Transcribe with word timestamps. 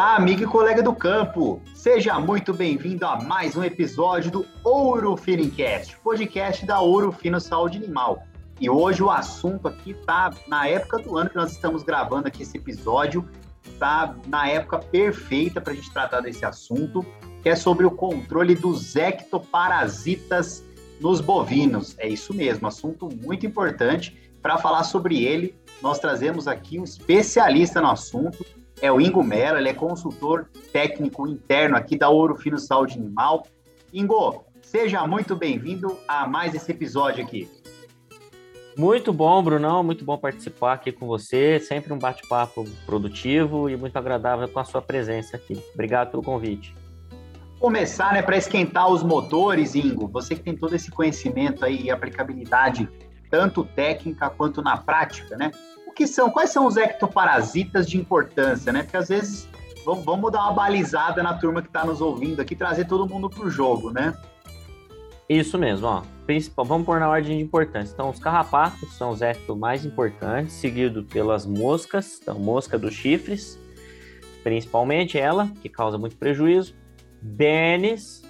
Olá, 0.00 0.16
amigo 0.16 0.42
e 0.42 0.46
colega 0.46 0.82
do 0.82 0.94
campo! 0.94 1.60
Seja 1.74 2.18
muito 2.18 2.54
bem-vindo 2.54 3.04
a 3.04 3.20
mais 3.20 3.54
um 3.54 3.62
episódio 3.62 4.30
do 4.30 4.46
Ouro 4.64 5.14
Finicast, 5.14 5.94
podcast 5.98 6.64
da 6.64 6.80
Ouro 6.80 7.12
Fino 7.12 7.38
Saúde 7.38 7.76
Animal. 7.76 8.22
E 8.58 8.70
hoje 8.70 9.02
o 9.02 9.10
assunto 9.10 9.68
aqui 9.68 9.92
tá 9.92 10.30
na 10.48 10.66
época 10.66 11.00
do 11.00 11.18
ano 11.18 11.28
que 11.28 11.36
nós 11.36 11.52
estamos 11.52 11.82
gravando 11.82 12.28
aqui 12.28 12.44
esse 12.44 12.56
episódio, 12.56 13.28
tá 13.78 14.16
na 14.26 14.48
época 14.48 14.78
perfeita 14.78 15.60
para 15.60 15.74
a 15.74 15.76
gente 15.76 15.92
tratar 15.92 16.20
desse 16.22 16.46
assunto, 16.46 17.04
que 17.42 17.50
é 17.50 17.54
sobre 17.54 17.84
o 17.84 17.90
controle 17.90 18.54
dos 18.54 18.96
ectoparasitas 18.96 20.64
nos 20.98 21.20
bovinos. 21.20 21.94
É 21.98 22.08
isso 22.08 22.32
mesmo, 22.32 22.66
assunto 22.66 23.06
muito 23.22 23.44
importante. 23.44 24.32
Para 24.40 24.56
falar 24.56 24.84
sobre 24.84 25.22
ele, 25.26 25.54
nós 25.82 25.98
trazemos 25.98 26.48
aqui 26.48 26.80
um 26.80 26.84
especialista 26.84 27.82
no 27.82 27.90
assunto, 27.90 28.46
é 28.80 28.90
o 28.90 29.00
Ingo 29.00 29.22
Mello, 29.22 29.58
ele 29.58 29.68
é 29.68 29.74
consultor 29.74 30.48
técnico 30.72 31.26
interno 31.26 31.76
aqui 31.76 31.98
da 31.98 32.08
Ouro 32.08 32.36
Fino 32.36 32.58
Saúde 32.58 32.98
Animal. 32.98 33.46
Ingo, 33.92 34.44
seja 34.62 35.06
muito 35.06 35.36
bem-vindo 35.36 35.98
a 36.08 36.26
mais 36.26 36.54
esse 36.54 36.70
episódio 36.70 37.22
aqui. 37.22 37.48
Muito 38.76 39.12
bom, 39.12 39.42
Brunão, 39.42 39.82
muito 39.82 40.04
bom 40.04 40.16
participar 40.16 40.74
aqui 40.74 40.92
com 40.92 41.06
você, 41.06 41.60
sempre 41.60 41.92
um 41.92 41.98
bate-papo 41.98 42.64
produtivo 42.86 43.68
e 43.68 43.76
muito 43.76 43.96
agradável 43.96 44.48
com 44.48 44.58
a 44.58 44.64
sua 44.64 44.80
presença 44.80 45.36
aqui. 45.36 45.62
Obrigado 45.74 46.12
pelo 46.12 46.22
convite. 46.22 46.74
Começar, 47.58 48.14
né, 48.14 48.22
para 48.22 48.38
esquentar 48.38 48.88
os 48.88 49.02
motores, 49.02 49.74
Ingo, 49.74 50.08
você 50.08 50.34
que 50.34 50.42
tem 50.42 50.56
todo 50.56 50.74
esse 50.74 50.90
conhecimento 50.90 51.62
aí 51.62 51.82
e 51.82 51.90
aplicabilidade, 51.90 52.88
tanto 53.28 53.64
técnica 53.64 54.30
quanto 54.30 54.62
na 54.62 54.78
prática, 54.78 55.36
né? 55.36 55.50
Que 56.00 56.06
são, 56.06 56.30
quais 56.30 56.48
são 56.48 56.66
os 56.66 56.78
ectoparasitas 56.78 57.86
de 57.86 57.98
importância, 57.98 58.72
né? 58.72 58.84
Porque 58.84 58.96
às 58.96 59.10
vezes 59.10 59.46
vamos, 59.84 60.32
dar 60.32 60.44
uma 60.44 60.52
balizada 60.54 61.22
na 61.22 61.34
turma 61.34 61.60
que 61.60 61.68
está 61.68 61.84
nos 61.84 62.00
ouvindo 62.00 62.40
aqui, 62.40 62.56
trazer 62.56 62.86
todo 62.86 63.06
mundo 63.06 63.28
para 63.28 63.44
o 63.44 63.50
jogo, 63.50 63.90
né? 63.90 64.16
Isso 65.28 65.58
mesmo, 65.58 65.86
ó. 65.86 66.02
Principal, 66.24 66.64
vamos 66.64 66.86
pôr 66.86 66.98
na 67.00 67.06
ordem 67.06 67.36
de 67.36 67.44
importância. 67.44 67.92
Então, 67.92 68.08
os 68.08 68.18
carrapatos 68.18 68.96
são 68.96 69.10
os 69.10 69.20
ectos 69.20 69.54
mais 69.58 69.84
importantes, 69.84 70.54
seguido 70.54 71.04
pelas 71.04 71.44
moscas, 71.44 72.18
então, 72.22 72.38
mosca 72.38 72.78
dos 72.78 72.94
chifres, 72.94 73.58
principalmente 74.42 75.18
ela, 75.18 75.50
que 75.60 75.68
causa 75.68 75.98
muito 75.98 76.16
prejuízo, 76.16 76.74
benes, 77.20 78.22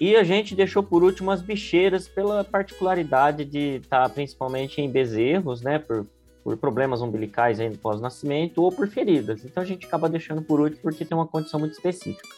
e 0.00 0.14
a 0.14 0.22
gente 0.22 0.54
deixou 0.54 0.84
por 0.84 1.02
último 1.02 1.32
as 1.32 1.42
bicheiras, 1.42 2.06
pela 2.06 2.44
particularidade 2.44 3.44
de 3.44 3.78
estar 3.78 4.04
tá, 4.04 4.08
principalmente 4.08 4.80
em 4.80 4.88
bezerros, 4.88 5.60
né, 5.60 5.80
por 5.80 6.06
por 6.44 6.56
problemas 6.58 7.00
umbilicais 7.00 7.58
aí 7.58 7.70
no 7.70 7.78
pós-nascimento 7.78 8.62
ou 8.62 8.70
por 8.70 8.86
feridas. 8.86 9.42
Então 9.44 9.62
a 9.62 9.66
gente 9.66 9.86
acaba 9.86 10.10
deixando 10.10 10.42
por 10.42 10.60
último 10.60 10.82
porque 10.82 11.04
tem 11.04 11.16
uma 11.16 11.26
condição 11.26 11.58
muito 11.58 11.72
específica. 11.72 12.28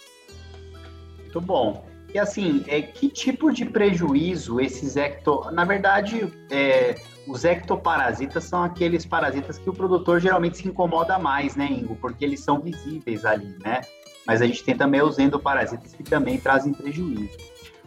Muito 1.18 1.40
bom. 1.40 1.84
E 2.14 2.18
assim, 2.18 2.64
é, 2.68 2.80
que 2.80 3.08
tipo 3.08 3.52
de 3.52 3.64
prejuízo 3.64 4.60
esses 4.60 4.96
ecto... 4.96 5.50
Na 5.50 5.64
verdade, 5.64 6.32
é, 6.50 6.94
os 7.27 7.44
ectoparasitas 7.44 8.44
são 8.44 8.62
aqueles 8.62 9.04
parasitas 9.04 9.58
que 9.58 9.68
o 9.68 9.72
produtor 9.72 10.20
geralmente 10.20 10.58
se 10.58 10.68
incomoda 10.68 11.18
mais, 11.18 11.56
né, 11.56 11.66
Ingo? 11.66 11.96
Porque 11.96 12.24
eles 12.24 12.40
são 12.40 12.60
visíveis 12.60 13.24
ali, 13.24 13.58
né? 13.62 13.80
Mas 14.24 14.40
a 14.40 14.46
gente 14.46 14.62
tem 14.62 14.77
também 14.77 15.02
os 15.02 15.18
endoparasitas 15.18 15.92
que 15.92 16.04
também 16.04 16.38
trazem 16.38 16.72
prejuízo. 16.72 17.36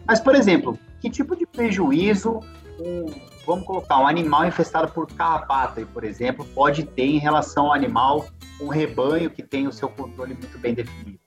Mas, 0.06 0.20
por 0.20 0.36
exemplo, 0.36 0.78
que 1.00 1.10
tipo 1.10 1.36
de 1.36 1.46
prejuízo 1.46 2.42
um, 2.80 3.06
vamos 3.46 3.66
colocar, 3.66 4.00
um 4.00 4.08
animal 4.08 4.46
infestado 4.46 4.92
por 4.92 5.08
carrapato, 5.08 5.86
por 5.88 6.04
exemplo, 6.04 6.46
pode 6.54 6.84
ter 6.84 7.06
em 7.06 7.18
relação 7.18 7.68
ao 7.68 7.74
animal, 7.74 8.28
um 8.60 8.68
rebanho 8.68 9.30
que 9.30 9.44
tem 9.44 9.68
o 9.68 9.72
seu 9.72 9.90
controle 9.90 10.34
muito 10.34 10.58
bem 10.58 10.74
definido? 10.74 11.20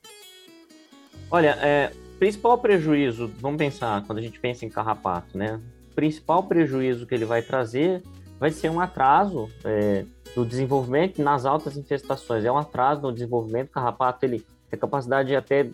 Olha, 1.31 1.59
é, 1.61 1.93
principal 2.19 2.59
prejuízo, 2.59 3.31
vamos 3.41 3.59
pensar, 3.59 4.05
quando 4.07 4.19
a 4.19 4.23
gente 4.23 4.39
pensa 4.39 4.65
em 4.65 4.69
carrapato, 4.69 5.37
né? 5.37 5.61
Principal 5.95 6.43
prejuízo 6.43 7.07
que 7.07 7.15
ele 7.15 7.25
vai 7.25 7.43
trazer 7.43 8.03
vai 8.39 8.51
ser 8.51 8.71
um 8.71 8.81
atraso 8.81 9.49
é, 9.65 10.05
do 10.35 10.45
desenvolvimento 10.45 11.23
nas 11.23 11.45
altas 11.45 11.77
infestações. 11.77 12.45
É 12.45 12.51
um 12.51 12.59
atraso 12.59 13.03
no 13.03 13.13
desenvolvimento. 13.13 13.69
O 13.69 13.73
carrapato 13.73 14.25
ele 14.25 14.45
tem 14.69 14.81
capacidade 14.81 15.35
até 15.37 15.71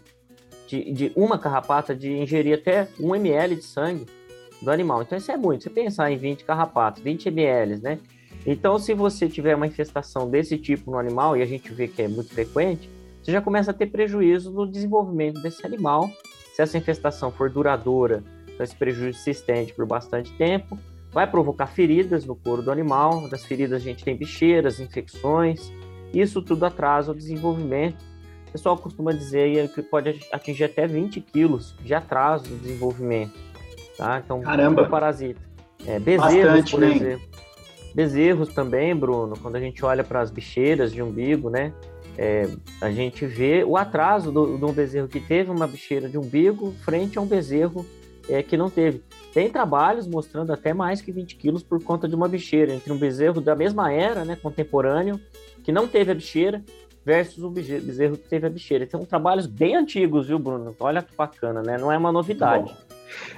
de, 0.67 0.93
de 0.93 1.13
uma 1.17 1.39
carrapata 1.39 1.95
de 1.95 2.13
ingerir 2.13 2.59
até 2.59 2.89
1 3.01 3.15
ml 3.15 3.57
de 3.57 3.63
sangue 3.63 4.07
do 4.63 4.71
animal. 4.71 5.03
Então 5.03 5.17
isso 5.17 5.31
é 5.31 5.37
muito. 5.37 5.65
Você 5.65 5.71
pensar 5.71 6.11
em 6.11 6.17
20 6.17 6.45
carrapatos, 6.45 7.03
20 7.03 7.27
ml, 7.29 7.79
né? 7.79 7.99
Então, 8.47 8.79
se 8.79 8.95
você 8.95 9.29
tiver 9.29 9.55
uma 9.55 9.67
infestação 9.67 10.29
desse 10.29 10.57
tipo 10.57 10.91
no 10.91 10.99
animal, 10.99 11.37
e 11.37 11.43
a 11.43 11.47
gente 11.47 11.73
vê 11.73 11.89
que 11.89 12.03
é 12.03 12.09
muito 12.09 12.33
frequente, 12.33 12.89
você 13.23 13.33
já 13.33 13.43
começa 13.43 13.73
a 13.73 13.75
ter 13.75 13.87
prejuízo 13.87 14.51
no 14.51 14.67
desenvolvimento 14.67 15.41
desse 15.43 15.67
animal. 15.67 16.11
Se 16.55 16.63
essa 16.63 16.79
infestação 16.79 17.31
for 17.31 17.51
duradoura, 17.51 18.25
então 18.47 18.65
esse 18.65 18.75
prejuízo 18.75 19.19
se 19.19 19.31
estende 19.31 19.75
por 19.75 19.87
bastante 19.87 20.33
tempo, 20.33 20.79
vai 21.13 21.27
provocar 21.27 21.67
feridas 21.67 22.25
no 22.25 22.35
couro 22.35 22.63
do 22.63 22.71
animal. 22.71 23.29
Das 23.29 23.45
feridas 23.45 23.83
a 23.83 23.85
gente 23.85 24.05
tem 24.05 24.17
bicheiras, 24.17 24.81
infecções. 24.81 25.71
Isso 26.15 26.41
tudo 26.41 26.65
atrasa 26.65 27.13
o 27.13 27.15
desenvolvimento. 27.15 28.03
O 28.49 28.53
pessoal 28.53 28.79
costuma 28.79 29.13
dizer 29.13 29.69
que 29.75 29.83
pode 29.83 30.21
atingir 30.33 30.65
até 30.65 30.87
20 30.87 31.21
quilos 31.21 31.77
de 31.85 31.93
atraso 31.93 32.49
no 32.51 32.59
desenvolvimento. 32.59 33.39
Tá? 33.99 34.23
Então, 34.25 34.41
Caramba. 34.41 34.87
parasita. 34.87 35.41
É, 35.85 35.99
bezerros, 35.99 36.45
Bastante, 36.45 36.71
por 36.71 36.83
exemplo. 36.85 37.29
Bezerros 37.95 38.55
também, 38.55 38.95
Bruno, 38.95 39.37
quando 39.43 39.57
a 39.57 39.61
gente 39.61 39.85
olha 39.85 40.05
para 40.05 40.21
as 40.21 40.31
bicheiras 40.31 40.93
de 40.93 41.03
umbigo, 41.03 41.51
né? 41.51 41.73
É, 42.17 42.49
a 42.81 42.91
gente 42.91 43.27
vê 43.27 43.65
o 43.65 43.77
atraso 43.77 44.31
do, 44.31 44.57
de 44.57 44.65
um 44.65 44.73
bezerro 44.73 45.09
que 45.09 45.21
teve 45.21 45.51
uma 45.51 45.67
bicheira 45.67 46.09
de 46.09 46.17
umbigo 46.17 46.73
frente 46.85 47.19
a 47.19 47.21
um 47.21 47.27
bezerro 47.27 47.85
é, 48.29 48.43
que 48.43 48.57
não 48.57 48.71
teve. 48.71 49.03
Tem 49.33 49.51
trabalhos 49.51 50.07
mostrando 50.07 50.53
até 50.53 50.73
mais 50.73 51.01
que 51.01 51.11
20 51.11 51.37
quilos 51.37 51.63
por 51.63 51.83
conta 51.83 52.09
de 52.09 52.15
uma 52.15 52.29
bicheira, 52.29 52.73
entre 52.73 52.93
um 52.93 52.99
bezerro 52.99 53.41
da 53.41 53.55
mesma 53.55 53.93
era, 53.93 54.25
né, 54.25 54.37
contemporâneo, 54.37 55.21
que 55.65 55.73
não 55.73 55.87
teve 55.87 56.13
a 56.13 56.15
bicheira, 56.15 56.63
versus 57.05 57.43
um 57.43 57.51
bezerro 57.51 58.17
que 58.17 58.29
teve 58.29 58.47
a 58.47 58.51
bicheira. 58.51 58.87
São 58.91 59.05
trabalhos 59.05 59.47
bem 59.47 59.77
antigos, 59.77 60.27
viu, 60.27 60.39
Bruno? 60.39 60.75
Olha 60.79 61.03
que 61.03 61.15
bacana, 61.17 61.63
né? 61.63 61.79
Não 61.79 61.91
é 61.91 61.97
uma 61.97 62.13
novidade. 62.13 62.77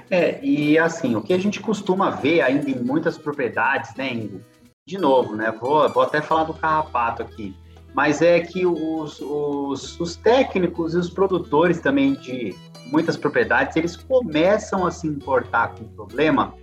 É, 0.09 0.43
e 0.43 0.77
assim, 0.77 1.15
o 1.15 1.21
que 1.21 1.33
a 1.33 1.37
gente 1.37 1.59
costuma 1.59 2.09
ver 2.09 2.41
ainda 2.41 2.69
em 2.69 2.79
muitas 2.79 3.17
propriedades, 3.17 3.95
né, 3.95 4.13
Ingo? 4.13 4.41
De 4.85 4.97
novo, 4.97 5.35
né? 5.35 5.51
Vou, 5.51 5.87
vou 5.89 6.03
até 6.03 6.21
falar 6.21 6.43
do 6.43 6.53
carrapato 6.53 7.21
aqui. 7.21 7.55
Mas 7.93 8.21
é 8.21 8.39
que 8.39 8.65
os, 8.65 9.19
os, 9.19 9.99
os 9.99 10.15
técnicos 10.15 10.93
e 10.93 10.97
os 10.97 11.09
produtores 11.09 11.79
também 11.79 12.13
de 12.13 12.55
muitas 12.87 13.17
propriedades, 13.17 13.75
eles 13.75 13.95
começam 13.95 14.85
a 14.85 14.91
se 14.91 15.07
importar 15.07 15.75
com 15.75 15.83
o 15.83 15.89
problema 15.89 16.53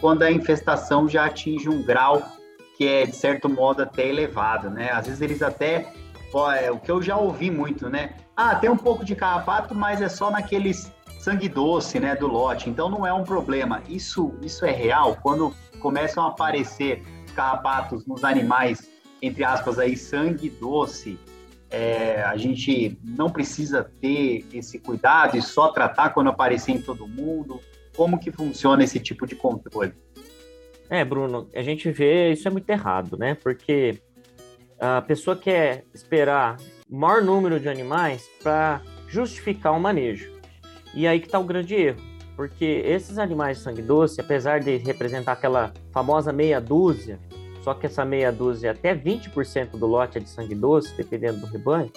quando 0.00 0.22
a 0.22 0.30
infestação 0.30 1.08
já 1.08 1.26
atinge 1.26 1.68
um 1.68 1.82
grau 1.82 2.22
que 2.78 2.86
é, 2.86 3.04
de 3.04 3.16
certo 3.16 3.48
modo, 3.48 3.82
até 3.82 4.06
elevado, 4.06 4.70
né? 4.70 4.90
Às 4.92 5.06
vezes 5.06 5.20
eles 5.20 5.42
até, 5.42 5.92
é, 6.60 6.70
o 6.70 6.78
que 6.78 6.90
eu 6.90 7.02
já 7.02 7.16
ouvi 7.16 7.50
muito, 7.50 7.88
né? 7.90 8.14
Ah, 8.36 8.54
tem 8.54 8.70
um 8.70 8.76
pouco 8.76 9.04
de 9.04 9.16
carrapato, 9.16 9.74
mas 9.74 10.00
é 10.00 10.08
só 10.08 10.30
naqueles 10.30 10.92
sangue 11.28 11.46
doce, 11.46 12.00
né, 12.00 12.16
do 12.16 12.26
lote. 12.26 12.70
Então 12.70 12.88
não 12.88 13.06
é 13.06 13.12
um 13.12 13.22
problema. 13.22 13.82
Isso, 13.86 14.34
isso 14.40 14.64
é 14.64 14.70
real 14.70 15.18
quando 15.22 15.54
começam 15.78 16.24
a 16.24 16.28
aparecer 16.28 17.02
carrapatos 17.34 18.06
nos 18.06 18.24
animais, 18.24 18.90
entre 19.20 19.44
aspas 19.44 19.78
aí, 19.78 19.94
sangue 19.94 20.48
doce. 20.48 21.18
É, 21.70 22.22
a 22.22 22.34
gente 22.38 22.98
não 23.04 23.28
precisa 23.28 23.84
ter 24.00 24.46
esse 24.54 24.78
cuidado 24.78 25.36
e 25.36 25.42
só 25.42 25.68
tratar 25.68 26.10
quando 26.10 26.30
aparecer 26.30 26.72
em 26.72 26.80
todo 26.80 27.06
mundo. 27.06 27.60
Como 27.94 28.18
que 28.18 28.32
funciona 28.32 28.82
esse 28.82 28.98
tipo 28.98 29.26
de 29.26 29.36
controle? 29.36 29.92
É, 30.88 31.04
Bruno, 31.04 31.46
a 31.54 31.60
gente 31.60 31.90
vê 31.90 32.32
isso 32.32 32.48
é 32.48 32.50
muito 32.50 32.70
errado, 32.70 33.18
né? 33.18 33.34
Porque 33.34 34.00
a 34.80 35.02
pessoa 35.02 35.36
quer 35.36 35.84
esperar 35.92 36.56
maior 36.88 37.22
número 37.22 37.60
de 37.60 37.68
animais 37.68 38.26
para 38.42 38.80
justificar 39.08 39.74
o 39.74 39.80
manejo. 39.80 40.37
E 40.94 41.06
aí 41.06 41.20
que 41.20 41.26
está 41.26 41.38
o 41.38 41.44
grande 41.44 41.74
erro, 41.74 42.00
porque 42.36 42.82
esses 42.84 43.18
animais 43.18 43.58
de 43.58 43.64
sangue 43.64 43.82
doce, 43.82 44.20
apesar 44.20 44.60
de 44.60 44.76
representar 44.76 45.32
aquela 45.32 45.72
famosa 45.92 46.32
meia 46.32 46.60
dúzia, 46.60 47.18
só 47.62 47.74
que 47.74 47.86
essa 47.86 48.04
meia 48.04 48.32
dúzia, 48.32 48.70
até 48.70 48.94
20% 48.94 49.70
do 49.72 49.86
lote 49.86 50.18
é 50.18 50.20
de 50.20 50.28
sangue 50.28 50.54
doce, 50.54 50.96
dependendo 50.96 51.40
do 51.40 51.46
rebanho, 51.46 51.90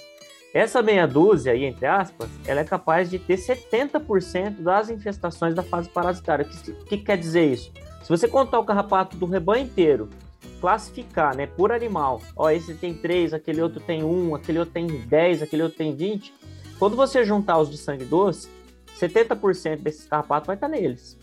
essa 0.53 0.81
meia 0.81 1.07
dúzia, 1.07 1.53
aí, 1.53 1.63
entre 1.63 1.85
aspas, 1.85 2.29
ela 2.45 2.59
é 2.59 2.63
capaz 2.65 3.09
de 3.09 3.17
ter 3.17 3.37
70% 3.37 4.61
das 4.61 4.89
infestações 4.89 5.55
da 5.55 5.63
fase 5.63 5.87
parasitária. 5.87 6.45
O 6.45 6.49
que, 6.49 6.97
que, 6.97 6.97
quer 6.97 7.17
dizer 7.17 7.45
isso? 7.45 7.71
Se 8.03 8.09
você 8.09 8.27
contar 8.27 8.59
o 8.59 8.65
carrapato 8.65 9.15
do 9.15 9.25
rebanho 9.25 9.63
inteiro, 9.63 10.09
classificar 10.59 11.37
né, 11.37 11.47
por 11.47 11.71
animal, 11.71 12.21
ó, 12.35 12.49
esse 12.49 12.73
tem 12.73 12.93
3, 12.93 13.33
aquele 13.33 13.61
outro 13.61 13.79
tem 13.79 14.03
1, 14.03 14.35
aquele 14.35 14.59
outro 14.59 14.73
tem 14.73 14.87
10, 14.87 15.41
aquele 15.41 15.63
outro 15.63 15.77
tem 15.77 15.95
20, 15.95 16.33
quando 16.77 16.97
você 16.97 17.23
juntar 17.23 17.57
os 17.57 17.69
de 17.69 17.77
sangue 17.77 18.03
doce, 18.03 18.49
70% 19.07 19.81
desses 19.81 20.05
carrapatos 20.05 20.47
vai 20.47 20.55
estar 20.55 20.67
neles. 20.67 21.17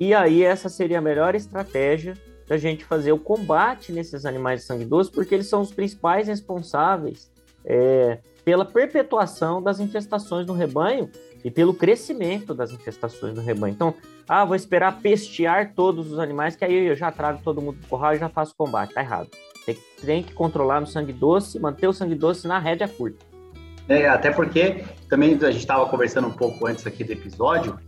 E 0.00 0.14
aí 0.14 0.42
essa 0.42 0.68
seria 0.68 0.98
a 0.98 1.02
melhor 1.02 1.34
estratégia 1.34 2.14
da 2.48 2.56
gente 2.56 2.84
fazer 2.84 3.12
o 3.12 3.18
combate 3.18 3.92
nesses 3.92 4.26
animais 4.26 4.60
de 4.60 4.66
sangue 4.66 4.84
doce, 4.84 5.10
porque 5.10 5.34
eles 5.34 5.46
são 5.46 5.60
os 5.60 5.72
principais 5.72 6.26
responsáveis 6.26 7.30
é, 7.64 8.18
pela 8.44 8.64
perpetuação 8.64 9.62
das 9.62 9.78
infestações 9.78 10.46
no 10.46 10.52
rebanho 10.52 11.08
e 11.44 11.50
pelo 11.50 11.72
crescimento 11.72 12.54
das 12.54 12.72
infestações 12.72 13.34
no 13.34 13.42
rebanho. 13.42 13.72
Então, 13.72 13.94
ah, 14.28 14.44
vou 14.44 14.56
esperar 14.56 15.00
pestear 15.00 15.72
todos 15.74 16.10
os 16.10 16.18
animais, 16.18 16.56
que 16.56 16.64
aí 16.64 16.86
eu 16.86 16.96
já 16.96 17.10
trago 17.10 17.40
todo 17.42 17.60
mundo 17.60 17.78
do 17.78 17.86
curral 17.86 18.14
e 18.14 18.18
já 18.18 18.28
faço 18.28 18.54
combate. 18.56 18.94
Tá 18.94 19.00
errado. 19.00 19.28
Tem, 19.64 19.78
tem 20.04 20.22
que 20.22 20.32
controlar 20.34 20.80
no 20.80 20.86
sangue 20.86 21.12
doce, 21.12 21.58
manter 21.58 21.86
o 21.86 21.92
sangue 21.92 22.14
doce 22.14 22.46
na 22.46 22.58
rédea 22.58 22.88
curta. 22.88 23.31
É, 23.88 24.08
até 24.08 24.30
porque 24.30 24.84
também 25.08 25.34
a 25.34 25.50
gente 25.50 25.60
estava 25.60 25.86
conversando 25.86 26.28
um 26.28 26.32
pouco 26.32 26.66
antes 26.66 26.86
aqui 26.86 27.04
do 27.04 27.12
episódio, 27.12 27.78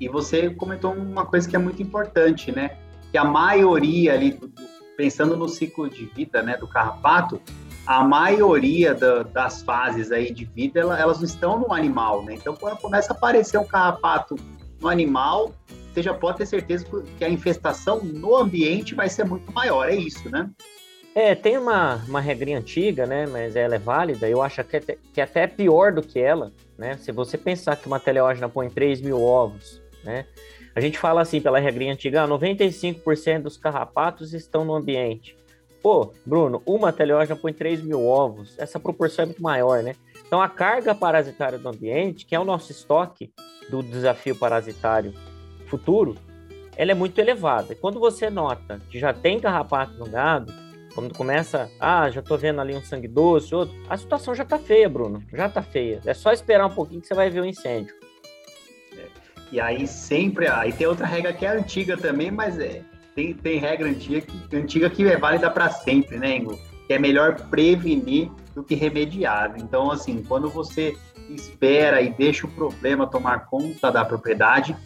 e 0.00 0.08
você 0.08 0.50
comentou 0.50 0.92
uma 0.92 1.24
coisa 1.24 1.48
que 1.48 1.54
é 1.54 1.58
muito 1.58 1.80
importante, 1.82 2.50
né? 2.50 2.76
Que 3.10 3.18
a 3.18 3.24
maioria 3.24 4.12
ali, 4.12 4.38
pensando 4.96 5.36
no 5.36 5.48
ciclo 5.48 5.88
de 5.88 6.06
vida 6.06 6.42
né, 6.42 6.56
do 6.56 6.66
carrapato, 6.66 7.40
a 7.86 8.02
maioria 8.02 8.94
da, 8.94 9.22
das 9.22 9.62
fases 9.62 10.10
aí 10.10 10.32
de 10.32 10.44
vida, 10.44 10.80
elas 10.80 11.18
não 11.18 11.24
estão 11.24 11.58
no 11.58 11.72
animal, 11.72 12.24
né? 12.24 12.34
Então, 12.34 12.56
quando 12.56 12.76
começa 12.78 13.12
a 13.12 13.16
aparecer 13.16 13.58
um 13.58 13.66
carrapato 13.66 14.36
no 14.80 14.88
animal, 14.88 15.54
você 15.92 16.02
já 16.02 16.12
pode 16.12 16.38
ter 16.38 16.46
certeza 16.46 16.84
que 17.16 17.24
a 17.24 17.28
infestação 17.28 18.00
no 18.02 18.36
ambiente 18.36 18.94
vai 18.94 19.08
ser 19.08 19.24
muito 19.24 19.52
maior, 19.52 19.88
é 19.88 19.94
isso, 19.94 20.28
né? 20.28 20.50
É, 21.14 21.32
tem 21.34 21.56
uma, 21.56 21.96
uma 22.08 22.20
regrinha 22.20 22.58
antiga, 22.58 23.06
né? 23.06 23.24
Mas 23.26 23.54
ela 23.54 23.76
é 23.76 23.78
válida. 23.78 24.28
Eu 24.28 24.42
acho 24.42 24.64
que, 24.64 24.76
é, 24.76 24.80
que 24.80 25.20
é 25.20 25.24
até 25.24 25.46
pior 25.46 25.92
do 25.92 26.02
que 26.02 26.18
ela, 26.18 26.52
né? 26.76 26.96
Se 26.96 27.12
você 27.12 27.38
pensar 27.38 27.76
que 27.76 27.86
uma 27.86 28.00
teleógena 28.00 28.48
põe 28.48 28.68
3 28.68 29.00
mil 29.00 29.22
ovos, 29.22 29.80
né? 30.02 30.26
A 30.74 30.80
gente 30.80 30.98
fala 30.98 31.22
assim, 31.22 31.40
pela 31.40 31.60
regrinha 31.60 31.92
antiga, 31.92 32.26
95% 32.26 33.36
ah, 33.36 33.38
dos 33.38 33.56
carrapatos 33.56 34.34
estão 34.34 34.64
no 34.64 34.74
ambiente. 34.74 35.36
Pô, 35.80 36.12
Bruno, 36.26 36.60
uma 36.66 36.92
teleógena 36.92 37.36
põe 37.36 37.52
3 37.52 37.80
mil 37.82 38.04
ovos. 38.04 38.58
Essa 38.58 38.80
proporção 38.80 39.22
é 39.22 39.26
muito 39.26 39.42
maior, 39.42 39.84
né? 39.84 39.94
Então, 40.26 40.42
a 40.42 40.48
carga 40.48 40.96
parasitária 40.96 41.58
do 41.58 41.68
ambiente, 41.68 42.26
que 42.26 42.34
é 42.34 42.40
o 42.40 42.44
nosso 42.44 42.72
estoque 42.72 43.30
do 43.70 43.84
desafio 43.84 44.34
parasitário 44.34 45.14
futuro, 45.66 46.16
ela 46.76 46.90
é 46.90 46.94
muito 46.94 47.20
elevada. 47.20 47.76
Quando 47.76 48.00
você 48.00 48.28
nota 48.28 48.80
que 48.90 48.98
já 48.98 49.12
tem 49.12 49.38
carrapato 49.38 49.92
no 49.94 50.06
gado, 50.06 50.52
quando 50.94 51.14
começa, 51.14 51.70
ah, 51.80 52.08
já 52.08 52.22
tô 52.22 52.36
vendo 52.36 52.60
ali 52.60 52.74
um 52.74 52.82
sangue 52.82 53.08
doce, 53.08 53.54
outro, 53.54 53.74
a 53.88 53.96
situação 53.96 54.34
já 54.34 54.44
tá 54.44 54.58
feia, 54.58 54.88
Bruno. 54.88 55.22
Já 55.32 55.48
tá 55.48 55.60
feia. 55.60 56.00
É 56.06 56.14
só 56.14 56.32
esperar 56.32 56.66
um 56.66 56.74
pouquinho 56.74 57.00
que 57.00 57.08
você 57.08 57.14
vai 57.14 57.28
ver 57.28 57.40
o 57.40 57.44
incêndio. 57.44 57.94
É. 58.96 59.06
E 59.50 59.60
aí 59.60 59.86
sempre, 59.86 60.46
aí 60.46 60.72
tem 60.72 60.86
outra 60.86 61.06
regra 61.06 61.32
que 61.32 61.44
é 61.44 61.50
antiga 61.50 61.96
também, 61.96 62.30
mas 62.30 62.58
é, 62.60 62.82
tem, 63.14 63.34
tem 63.34 63.58
regra 63.58 63.88
antiga 63.88 64.20
que, 64.20 64.56
antiga 64.56 64.88
que 64.88 65.06
é 65.06 65.16
válida 65.16 65.50
para 65.50 65.68
sempre, 65.68 66.16
né, 66.16 66.36
Ingo? 66.36 66.58
Que 66.86 66.94
é 66.94 66.98
melhor 66.98 67.34
prevenir 67.48 68.30
do 68.54 68.62
que 68.62 68.76
remediar. 68.76 69.54
Então, 69.58 69.90
assim, 69.90 70.22
quando 70.22 70.48
você 70.48 70.96
espera 71.28 72.00
e 72.02 72.10
deixa 72.10 72.46
o 72.46 72.50
problema 72.50 73.06
tomar 73.06 73.46
conta 73.46 73.90
da 73.90 74.04
propriedade, 74.04 74.76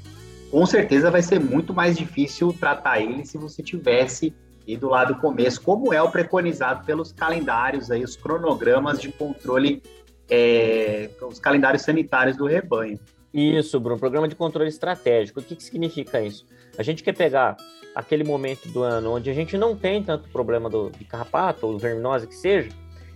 com 0.51 0.65
certeza 0.65 1.11
vai 1.11 1.21
ser 1.21 1.39
muito 1.39 1.75
mais 1.75 1.99
difícil 1.99 2.55
tratar 2.59 3.01
ele 3.01 3.27
se 3.27 3.37
você 3.37 3.63
tivesse 3.63 4.35
e 4.69 4.77
do 4.77 4.91
lado 4.91 5.15
do 5.15 5.21
começo, 5.21 5.63
como 5.63 5.95
é 5.95 6.03
o 6.03 6.11
preconizado 6.11 6.85
pelos 6.85 7.11
calendários, 7.11 7.91
aí, 7.91 8.05
os 8.05 8.17
cronogramas 8.17 9.01
de 9.01 9.11
controle, 9.11 9.83
é, 10.31 11.09
os 11.23 11.41
calendários 11.41 11.83
sanitários 11.83 12.37
do 12.37 12.45
rebanho. 12.45 13.01
Isso, 13.33 13.81
Bruno, 13.81 13.99
programa 13.99 14.29
de 14.29 14.35
controle 14.35 14.69
estratégico. 14.69 15.41
O 15.41 15.43
que, 15.43 15.57
que 15.57 15.63
significa 15.63 16.21
isso? 16.21 16.45
A 16.77 16.83
gente 16.83 17.03
quer 17.03 17.15
pegar 17.15 17.57
aquele 17.95 18.23
momento 18.25 18.69
do 18.69 18.83
ano 18.83 19.13
onde 19.13 19.31
a 19.31 19.33
gente 19.33 19.57
não 19.57 19.75
tem 19.75 20.03
tanto 20.03 20.29
problema 20.29 20.69
do, 20.69 20.91
de 20.91 21.05
carrapato 21.07 21.67
ou 21.67 21.79
verminose 21.79 22.27
que 22.27 22.35
seja, 22.35 22.69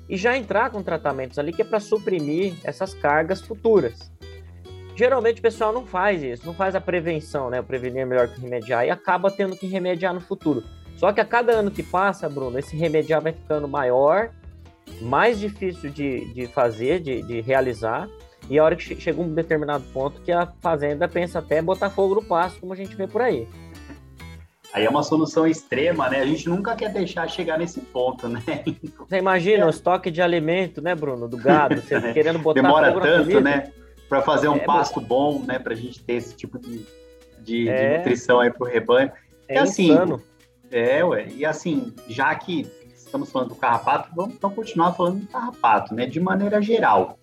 e 0.08 0.16
já 0.16 0.34
entrar 0.34 0.70
com 0.70 0.82
tratamentos 0.82 1.38
ali 1.38 1.52
que 1.52 1.60
é 1.60 1.64
para 1.66 1.80
suprimir 1.80 2.54
essas 2.64 2.94
cargas 2.94 3.42
futuras. 3.42 4.10
Geralmente 4.96 5.40
o 5.40 5.42
pessoal 5.42 5.70
não 5.70 5.84
faz 5.84 6.22
isso, 6.22 6.46
não 6.46 6.54
faz 6.54 6.74
a 6.74 6.80
prevenção, 6.80 7.50
né? 7.50 7.60
O 7.60 7.64
prevenir 7.64 8.00
é 8.00 8.04
melhor 8.06 8.28
que 8.28 8.40
remediar 8.40 8.86
e 8.86 8.90
acaba 8.90 9.30
tendo 9.30 9.54
que 9.54 9.66
remediar 9.66 10.14
no 10.14 10.20
futuro. 10.20 10.64
Só 10.96 11.12
que 11.12 11.20
a 11.20 11.24
cada 11.24 11.52
ano 11.52 11.70
que 11.70 11.82
passa, 11.82 12.28
Bruno, 12.28 12.58
esse 12.58 12.76
remediar 12.76 13.20
vai 13.20 13.32
ficando 13.32 13.66
maior, 13.66 14.30
mais 15.00 15.38
difícil 15.38 15.90
de, 15.90 16.32
de 16.32 16.46
fazer, 16.46 17.00
de, 17.00 17.22
de 17.22 17.40
realizar. 17.40 18.08
E 18.48 18.58
a 18.58 18.64
hora 18.64 18.76
que 18.76 18.82
chega 19.00 19.20
um 19.20 19.32
determinado 19.32 19.84
ponto 19.92 20.20
que 20.20 20.32
a 20.32 20.46
fazenda 20.60 21.08
pensa 21.08 21.38
até 21.38 21.62
botar 21.62 21.90
fogo 21.90 22.16
no 22.16 22.22
pasto, 22.22 22.60
como 22.60 22.72
a 22.72 22.76
gente 22.76 22.94
vê 22.94 23.06
por 23.06 23.22
aí. 23.22 23.46
Aí 24.72 24.86
é 24.86 24.88
uma 24.88 25.02
solução 25.02 25.46
extrema, 25.46 26.08
né? 26.08 26.20
A 26.20 26.26
gente 26.26 26.48
nunca 26.48 26.74
quer 26.74 26.90
deixar 26.90 27.28
chegar 27.28 27.58
nesse 27.58 27.80
ponto, 27.80 28.26
né? 28.26 28.42
Você 29.06 29.18
imagina 29.18 29.64
é. 29.64 29.66
o 29.66 29.70
estoque 29.70 30.10
de 30.10 30.22
alimento, 30.22 30.80
né, 30.80 30.94
Bruno, 30.94 31.28
do 31.28 31.36
gado, 31.36 31.80
você 31.82 32.00
querendo 32.14 32.38
botar 32.38 32.62
Demora 32.62 32.98
tanto, 32.98 33.40
né? 33.40 33.70
Para 34.08 34.22
fazer 34.22 34.48
um 34.48 34.56
é, 34.56 34.60
pasto 34.60 35.00
bom, 35.00 35.42
né? 35.46 35.58
Para 35.58 35.74
a 35.74 35.76
gente 35.76 36.02
ter 36.02 36.14
esse 36.14 36.34
tipo 36.34 36.58
de, 36.58 36.86
de, 37.40 37.68
é. 37.68 37.90
de 37.92 37.98
nutrição 37.98 38.40
aí 38.40 38.50
para 38.50 38.66
o 38.66 38.70
rebanho. 38.70 39.12
É, 39.46 39.58
assim, 39.58 39.90
insano. 39.90 40.22
É, 40.72 41.04
ué. 41.04 41.28
E 41.36 41.44
assim, 41.44 41.94
já 42.08 42.34
que 42.34 42.66
estamos 42.94 43.30
falando 43.30 43.50
do 43.50 43.54
carrapato, 43.54 44.08
vamos 44.16 44.34
então 44.34 44.50
continuar 44.50 44.94
falando 44.94 45.20
do 45.20 45.26
carrapato, 45.26 45.94
né? 45.94 46.06
De 46.06 46.18
maneira 46.18 46.62
geral. 46.62 47.18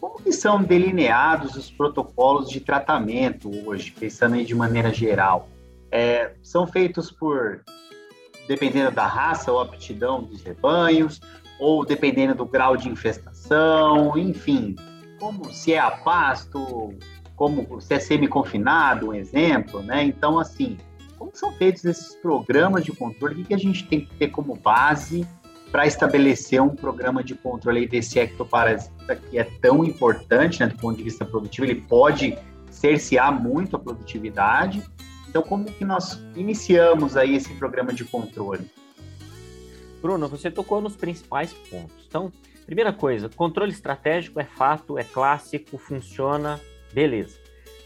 Como 0.00 0.22
que 0.22 0.32
são 0.32 0.62
delineados 0.62 1.56
os 1.56 1.70
protocolos 1.70 2.48
de 2.48 2.60
tratamento 2.60 3.50
hoje, 3.66 3.90
pensando 3.90 4.36
aí 4.36 4.44
de 4.44 4.54
maneira 4.54 4.94
geral? 4.94 5.48
É, 5.90 6.32
são 6.42 6.66
feitos 6.66 7.10
por, 7.10 7.62
dependendo 8.46 8.92
da 8.92 9.06
raça 9.06 9.50
ou 9.50 9.60
aptidão 9.60 10.22
dos 10.22 10.42
rebanhos, 10.42 11.20
ou 11.58 11.84
dependendo 11.84 12.34
do 12.34 12.46
grau 12.46 12.76
de 12.76 12.88
infestação, 12.88 14.16
enfim, 14.16 14.76
como 15.18 15.52
se 15.52 15.74
é 15.74 15.78
a 15.78 15.90
pasto, 15.90 16.94
como 17.36 17.80
se 17.80 17.92
é 17.92 17.98
semi-confinado, 17.98 19.08
um 19.08 19.14
exemplo, 19.14 19.82
né? 19.82 20.04
Então, 20.04 20.38
assim, 20.38 20.78
como 21.20 21.32
são 21.34 21.52
feitos 21.52 21.84
esses 21.84 22.14
programas 22.16 22.82
de 22.82 22.92
controle? 22.92 23.42
O 23.42 23.44
que, 23.44 23.52
a 23.52 23.58
gente 23.58 23.86
tem 23.86 24.06
que 24.06 24.14
ter 24.14 24.28
como 24.28 24.56
base 24.56 25.28
para 25.70 25.86
estabelecer 25.86 26.62
um 26.62 26.74
programa 26.74 27.22
de 27.22 27.34
controle 27.34 27.86
desse 27.86 28.18
ectoparasita 28.18 29.14
que 29.16 29.38
é 29.38 29.44
tão 29.44 29.84
importante 29.84 30.60
né, 30.60 30.66
do 30.68 30.76
ponto 30.78 30.96
de 30.96 31.02
vista 31.02 31.22
produtivo? 31.22 31.66
Ele 31.66 31.82
pode 31.82 32.38
cercear 32.70 33.30
muito 33.38 33.76
a 33.76 33.78
produtividade. 33.78 34.82
Então, 35.28 35.42
como 35.42 35.66
que 35.66 35.84
nós 35.84 36.18
iniciamos 36.34 37.18
aí 37.18 37.36
esse 37.36 37.52
programa 37.52 37.92
de 37.92 38.02
controle? 38.02 38.70
Bruno, 40.00 40.26
você 40.26 40.50
tocou 40.50 40.80
nos 40.80 40.96
principais 40.96 41.52
pontos. 41.52 42.06
Então, 42.08 42.32
primeira 42.64 42.94
coisa, 42.94 43.28
controle 43.28 43.72
estratégico 43.72 44.40
é 44.40 44.44
fato, 44.44 44.98
é 44.98 45.04
clássico, 45.04 45.76
funciona, 45.76 46.58
beleza. 46.94 47.38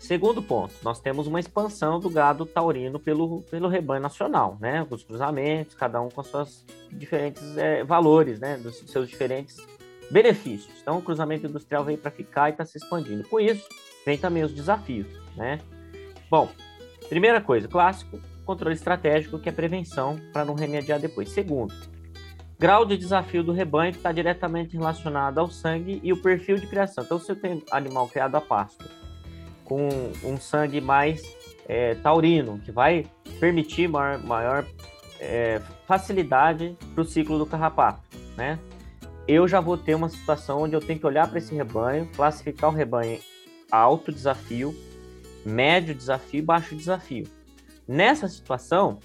Segundo 0.05 0.43
ponto, 0.43 0.75
nós 0.83 1.01
temos 1.01 1.27
uma 1.27 1.41
expansão 1.41 1.99
do 1.99 2.11
gado 2.11 2.45
taurino 2.45 3.01
pelo, 3.01 3.41
pelo 3.51 3.69
rebanho 3.69 4.03
nacional, 4.03 4.59
né? 4.61 4.87
Os 4.91 5.03
cruzamentos, 5.03 5.75
cada 5.75 5.99
um 5.99 6.11
com 6.11 6.23
seus 6.23 6.63
diferentes 6.93 7.57
é, 7.57 7.83
valores, 7.83 8.39
né? 8.39 8.59
Dos 8.59 8.81
seus 8.81 9.09
diferentes 9.09 9.67
benefícios. 10.11 10.75
Então, 10.83 10.99
o 10.99 11.03
cruzamento 11.03 11.47
industrial 11.47 11.83
veio 11.85 11.97
para 11.97 12.11
ficar 12.11 12.51
e 12.51 12.53
está 12.53 12.67
se 12.67 12.77
expandindo. 12.77 13.27
Com 13.27 13.41
isso, 13.41 13.67
vem 14.05 14.19
também 14.19 14.43
os 14.43 14.53
desafios, 14.53 15.07
né? 15.37 15.59
Bom, 16.31 16.51
primeira 17.09 17.41
coisa, 17.41 17.67
clássico, 17.67 18.21
controle 18.45 18.75
estratégico, 18.75 19.39
que 19.39 19.49
é 19.49 19.53
prevenção 19.53 20.21
para 20.35 20.45
não 20.45 20.53
remediar 20.53 21.01
depois. 21.01 21.31
Segundo, 21.31 21.73
grau 22.59 22.85
de 22.85 22.99
desafio 22.99 23.43
do 23.43 23.53
rebanho 23.53 23.93
está 23.93 24.13
diretamente 24.13 24.77
relacionado 24.77 25.39
ao 25.39 25.49
sangue 25.49 25.99
e 26.03 26.13
o 26.13 26.21
perfil 26.21 26.57
de 26.57 26.67
criação. 26.67 27.05
Então, 27.05 27.19
se 27.19 27.33
eu 27.33 27.37
tenho 27.37 27.63
animal 27.71 28.07
criado 28.07 28.35
a 28.35 28.41
pasto 28.43 28.85
com 29.65 29.89
um 30.23 30.37
sangue 30.39 30.81
mais 30.81 31.23
é, 31.69 31.95
taurino, 31.97 32.61
que 32.65 32.71
vai 32.71 33.07
permitir 33.41 33.89
maior, 33.89 34.23
maior 34.23 34.67
é, 35.21 35.61
facilidade 35.87 36.77
para 36.95 37.03
o 37.03 37.05
ciclo 37.05 37.39
do 37.39 37.47
carrapato, 37.47 38.03
né? 38.37 38.59
Eu 39.27 39.49
já 39.49 39.59
vou 39.59 39.79
ter 39.79 39.95
uma 39.95 40.09
situação 40.09 40.63
onde 40.63 40.77
eu 40.77 40.81
tenho 40.81 40.99
que 40.99 41.07
olhar 41.07 41.27
para 41.29 41.39
esse 41.39 41.55
rebanho, 41.55 42.09
classificar 42.15 42.71
o 42.71 42.73
rebanho 42.75 43.19
alto 43.71 44.13
desafio, 44.13 44.75
médio 45.45 45.95
desafio 45.95 46.39
e 46.39 46.43
baixo 46.43 46.77
desafio. 46.77 47.27
Nessa 47.89 48.29
situação, 48.29 49.01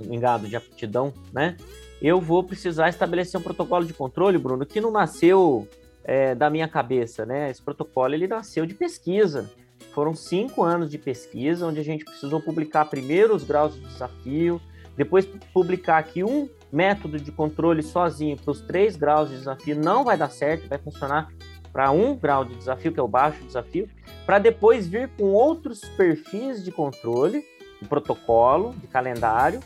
em 0.00 0.18
gado 0.18 0.48
de 0.48 0.56
aptidão, 0.56 1.12
né? 1.32 1.56
Eu 2.00 2.20
vou 2.20 2.44
precisar 2.44 2.88
estabelecer 2.88 3.40
um 3.40 3.42
protocolo 3.42 3.84
de 3.84 3.94
controle, 3.94 4.36
Bruno, 4.38 4.66
que 4.66 4.80
não 4.80 4.90
nasceu 4.90 5.66
é, 6.04 6.34
da 6.34 6.50
minha 6.50 6.68
cabeça, 6.68 7.24
né? 7.24 7.50
Esse 7.50 7.62
protocolo 7.62 8.14
ele 8.14 8.26
nasceu 8.26 8.66
de 8.66 8.74
pesquisa. 8.74 9.50
Foram 9.96 10.14
cinco 10.14 10.62
anos 10.62 10.90
de 10.90 10.98
pesquisa, 10.98 11.66
onde 11.66 11.80
a 11.80 11.82
gente 11.82 12.04
precisou 12.04 12.38
publicar 12.38 12.84
primeiro 12.84 13.34
os 13.34 13.42
graus 13.42 13.72
de 13.72 13.80
desafio, 13.80 14.60
depois 14.94 15.24
publicar 15.54 16.02
que 16.02 16.22
um 16.22 16.50
método 16.70 17.18
de 17.18 17.32
controle 17.32 17.82
sozinho 17.82 18.36
para 18.36 18.50
os 18.50 18.60
três 18.60 18.94
graus 18.94 19.30
de 19.30 19.38
desafio 19.38 19.74
não 19.74 20.04
vai 20.04 20.18
dar 20.18 20.28
certo, 20.28 20.68
vai 20.68 20.76
funcionar 20.76 21.32
para 21.72 21.90
um 21.92 22.14
grau 22.14 22.44
de 22.44 22.54
desafio, 22.56 22.92
que 22.92 23.00
é 23.00 23.02
o 23.02 23.08
baixo 23.08 23.42
desafio, 23.44 23.88
para 24.26 24.38
depois 24.38 24.86
vir 24.86 25.08
com 25.16 25.32
outros 25.32 25.80
perfis 25.96 26.62
de 26.62 26.70
controle, 26.70 27.42
de 27.80 27.88
protocolo, 27.88 28.74
de 28.74 28.86
calendário, 28.86 29.60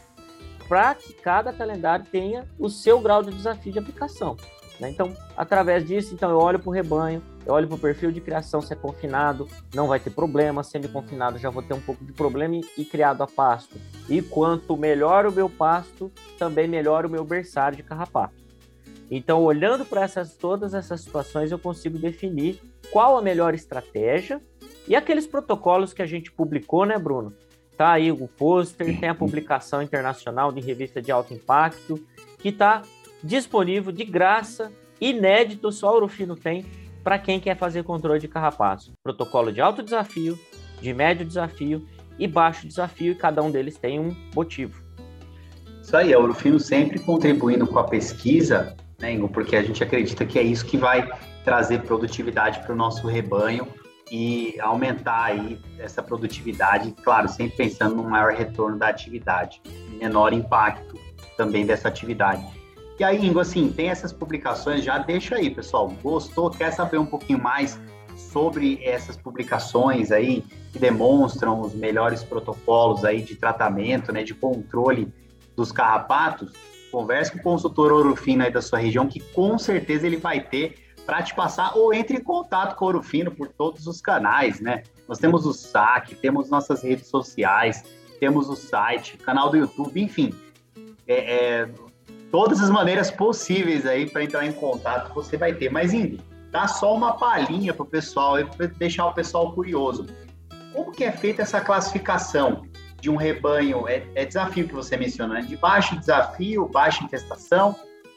para 0.69 0.95
que 0.95 1.13
cada 1.13 1.53
calendário 1.53 2.07
tenha 2.07 2.47
o 2.57 2.69
seu 2.69 3.01
grau 3.01 3.21
de 3.21 3.33
desafio 3.33 3.73
de 3.73 3.81
aplicação. 3.81 4.37
Né? 4.81 4.91
Então, 4.91 5.15
através 5.37 5.87
disso, 5.87 6.15
então 6.15 6.31
eu 6.31 6.39
olho 6.39 6.59
para 6.59 6.71
o 6.71 6.73
rebanho, 6.73 7.23
eu 7.45 7.53
olho 7.53 7.69
para 7.69 7.77
o 7.77 7.79
perfil 7.79 8.11
de 8.11 8.21
criação, 8.21 8.63
se 8.63 8.73
é 8.73 8.77
confinado, 8.77 9.47
não 9.75 9.87
vai 9.87 10.01
ter 10.01 10.11
problema, 10.11 10.65
semi-confinado 10.65 11.39
já 11.39 11.51
vou 11.51 11.63
ter 11.63 11.75
um 11.75 11.81
pouco 11.81 12.05
de 12.05 12.13
problema 12.13 12.57
e, 12.57 12.65
e 12.79 12.85
criado 12.85 13.23
a 13.23 13.27
pasto. 13.27 13.79
E 14.09 14.23
quanto 14.23 14.77
melhor 14.77 15.27
o 15.27 15.33
meu 15.33 15.51
pasto, 15.51 16.11
também 16.39 16.67
melhor 16.67 17.05
o 17.05 17.11
meu 17.11 17.25
berçário 17.25 17.77
de 17.77 17.83
carrapato. 17.83 18.35
Então, 19.11 19.43
olhando 19.43 19.85
para 19.85 20.03
essas, 20.03 20.35
todas 20.35 20.73
essas 20.73 21.03
situações, 21.03 21.51
eu 21.51 21.59
consigo 21.59 21.99
definir 21.99 22.61
qual 22.91 23.19
a 23.19 23.23
melhor 23.23 23.55
estratégia 23.55 24.41
e 24.87 24.97
aqueles 24.97 25.27
protocolos 25.27 25.93
que 25.93 26.01
a 26.01 26.07
gente 26.07 26.33
publicou, 26.33 26.87
né, 26.87 26.97
Bruno? 26.97 27.33
Tá 27.77 27.93
aí 27.93 28.13
o 28.13 28.29
pôster, 28.29 28.99
tem 29.01 29.09
a 29.09 29.15
publicação 29.15 29.83
internacional 29.83 30.53
de 30.53 30.61
revista 30.61 31.03
de 31.03 31.11
alto 31.11 31.35
impacto, 31.35 31.99
que 32.39 32.51
está 32.51 32.83
disponível 33.23 33.93
de 33.93 34.05
graça, 34.05 34.73
inédito, 35.01 35.71
só 35.73 35.97
Urufino 35.97 36.37
tem, 36.37 36.65
para 37.03 37.19
quem 37.19 37.41
quer 37.41 37.57
fazer 37.57 37.83
controle 37.83 38.21
de 38.21 38.29
carrapatos. 38.29 38.93
Protocolo 39.03 39.53
de 39.53 39.61
alto 39.61 39.83
desafio, 39.83 40.39
de 40.81 40.93
médio 40.93 41.27
desafio 41.27 41.87
e 42.19 42.27
baixo 42.27 42.67
desafio, 42.67 43.13
e 43.13 43.15
cada 43.15 43.43
um 43.43 43.51
deles 43.51 43.77
tem 43.79 43.99
um 43.99 44.15
motivo. 44.35 44.83
Isso 45.83 45.97
aí, 45.97 46.13
a 46.13 46.19
Urufino 46.19 46.61
sempre 46.61 46.99
contribuindo 46.99 47.67
com 47.67 47.79
a 47.79 47.85
pesquisa, 47.85 48.77
né, 49.01 49.15
Ingo, 49.15 49.29
porque 49.29 49.57
a 49.57 49.63
gente 49.63 49.83
acredita 49.83 50.27
que 50.27 50.39
é 50.39 50.43
isso 50.43 50.67
que 50.67 50.77
vai 50.77 51.11
trazer 51.45 51.83
produtividade 51.83 52.61
para 52.61 52.73
o 52.73 52.77
nosso 52.77 53.07
rebanho 53.07 53.67
e 54.11 54.61
aumentar 54.61 55.25
aí 55.25 55.59
essa 55.79 56.03
produtividade, 56.03 56.95
claro, 57.03 57.29
sempre 57.29 57.57
pensando 57.57 57.95
no 57.95 58.05
maior 58.05 58.33
retorno 58.33 58.79
da 58.79 58.89
atividade, 58.89 59.63
menor 59.99 60.33
impacto 60.33 60.99
também 61.37 61.65
dessa 61.65 61.89
atividade. 61.89 62.60
E 63.01 63.05
aí, 63.05 63.27
Ingo, 63.27 63.41
assim, 63.41 63.73
tem 63.73 63.89
essas 63.89 64.13
publicações, 64.13 64.85
já 64.85 64.99
deixa 64.99 65.37
aí, 65.37 65.49
pessoal. 65.49 65.89
Gostou? 66.03 66.51
Quer 66.51 66.71
saber 66.71 66.99
um 66.99 67.07
pouquinho 67.07 67.43
mais 67.43 67.81
sobre 68.15 68.79
essas 68.85 69.17
publicações 69.17 70.13
aí 70.13 70.45
que 70.71 70.79
demonstram 70.79 71.63
os 71.63 71.75
melhores 71.75 72.23
protocolos 72.23 73.03
aí 73.03 73.23
de 73.23 73.37
tratamento, 73.37 74.13
né, 74.13 74.23
de 74.23 74.35
controle 74.35 75.11
dos 75.57 75.73
carrapatos? 75.73 76.53
Converse 76.93 77.33
com 77.33 77.39
o 77.39 77.43
consultor 77.43 77.91
Orofino 77.91 78.45
aí 78.45 78.53
da 78.53 78.61
sua 78.61 78.79
região, 78.79 79.09
que 79.09 79.21
com 79.33 79.57
certeza 79.57 80.07
ele 80.07 80.19
vai 80.19 80.39
ter 80.39 80.75
para 81.07 81.23
te 81.23 81.35
passar, 81.35 81.79
ou 81.79 81.95
entre 81.95 82.19
em 82.19 82.23
contato 82.23 82.77
com 82.77 82.85
o 82.85 82.89
Orofino 82.89 83.31
por 83.31 83.49
todos 83.49 83.87
os 83.87 84.03
canais, 84.03 84.61
né? 84.61 84.83
Nós 85.09 85.17
temos 85.17 85.47
o 85.47 85.55
SAC, 85.55 86.17
temos 86.17 86.51
nossas 86.51 86.83
redes 86.83 87.07
sociais, 87.07 87.83
temos 88.21 88.51
o 88.51 88.55
site, 88.55 89.17
canal 89.17 89.49
do 89.49 89.57
YouTube, 89.57 90.03
enfim. 90.03 90.35
É, 91.07 91.63
é, 91.63 91.71
todas 92.31 92.61
as 92.61 92.71
maneiras 92.71 93.11
possíveis 93.11 93.87
aí 93.87 94.09
para 94.09 94.25
entrar 94.25 94.47
em 94.47 94.53
contato 94.53 95.13
você 95.15 95.37
vai 95.37 95.53
ter. 95.53 95.71
Mas, 95.71 95.93
Indy, 95.93 96.21
dá 96.51 96.67
só 96.67 96.95
uma 96.95 97.13
palhinha 97.13 97.75
para 97.75 97.83
o 97.83 97.87
pessoal, 97.87 98.37
para 98.57 98.67
deixar 98.67 99.07
o 99.07 99.15
pessoal 99.15 99.53
curioso. 99.53 100.07
Como 100.73 100.93
que 100.93 101.05
é 101.05 101.13
feita 101.13 101.43
essa 101.43 101.61
classificação 101.61 102.63
de 103.01 103.11
um 103.11 103.17
rebanho? 103.17 103.89
É, 103.89 104.07
é 104.15 104.25
desafio 104.25 104.67
que 104.69 104.75
você 104.75 104.97
mencionou, 104.97 105.35
né? 105.37 105.43
De 105.43 105.57
baixo 105.57 105.99
desafio, 105.99 106.69
baixa 106.69 107.05
infestação, 107.05 107.75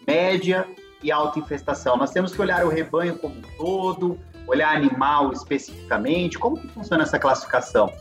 média 0.08 0.68
e 1.02 1.12
alta 1.12 1.40
infestação. 1.40 1.98
Nós 1.98 2.12
temos 2.12 2.34
que 2.34 2.42
olhar 2.42 2.66
o 2.66 2.70
rebanho 2.70 3.18
como 3.18 3.36
um 3.36 3.42
todo, 3.58 4.20
olhar 4.48 4.76
animal 4.76 5.32
especificamente. 5.32 6.38
Como 6.38 6.58
que 6.58 6.68
funciona 6.68 7.04
essa 7.04 7.18
classificação? 7.18 7.92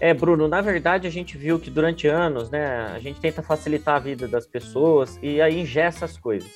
É, 0.00 0.14
Bruno, 0.14 0.46
na 0.46 0.60
verdade 0.60 1.08
a 1.08 1.10
gente 1.10 1.36
viu 1.36 1.58
que 1.58 1.70
durante 1.70 2.06
anos, 2.06 2.50
né, 2.50 2.86
a 2.94 2.98
gente 3.00 3.20
tenta 3.20 3.42
facilitar 3.42 3.96
a 3.96 3.98
vida 3.98 4.28
das 4.28 4.46
pessoas 4.46 5.18
e 5.20 5.40
aí 5.40 5.60
ingessa 5.60 6.04
as 6.04 6.16
coisas. 6.16 6.50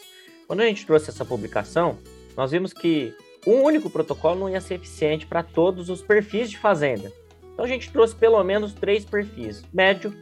Quando 0.47 0.61
a 0.61 0.67
gente 0.67 0.87
trouxe 0.87 1.11
essa 1.11 1.25
publicação, 1.25 1.99
nós 2.37 2.53
vimos 2.53 2.73
que 2.73 3.15
um 3.47 3.63
único 3.63 3.91
protocolo 3.91 4.39
não 4.39 4.49
ia 4.49 4.61
ser 4.61 4.75
eficiente 4.75 5.27
para 5.27 5.43
todos 5.43 5.91
os 5.91 6.03
perfis 6.03 6.51
de 6.51 6.59
fazenda. 6.59 7.11
Então 7.53 7.65
a 7.65 7.69
gente 7.69 7.91
trouxe 7.91 8.15
pelo 8.15 8.43
menos 8.45 8.73
três 8.73 9.05
perfis: 9.05 9.65
médio, 9.73 10.15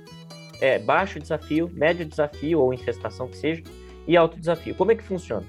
é, 0.60 0.78
baixo 0.78 1.20
desafio, 1.20 1.70
médio 1.74 2.06
desafio 2.06 2.60
ou 2.60 2.72
infestação 2.72 3.28
que 3.28 3.36
seja, 3.36 3.62
e 4.06 4.16
alto 4.16 4.38
desafio. 4.38 4.74
Como 4.74 4.92
é 4.92 4.94
que 4.94 5.02
funciona? 5.02 5.46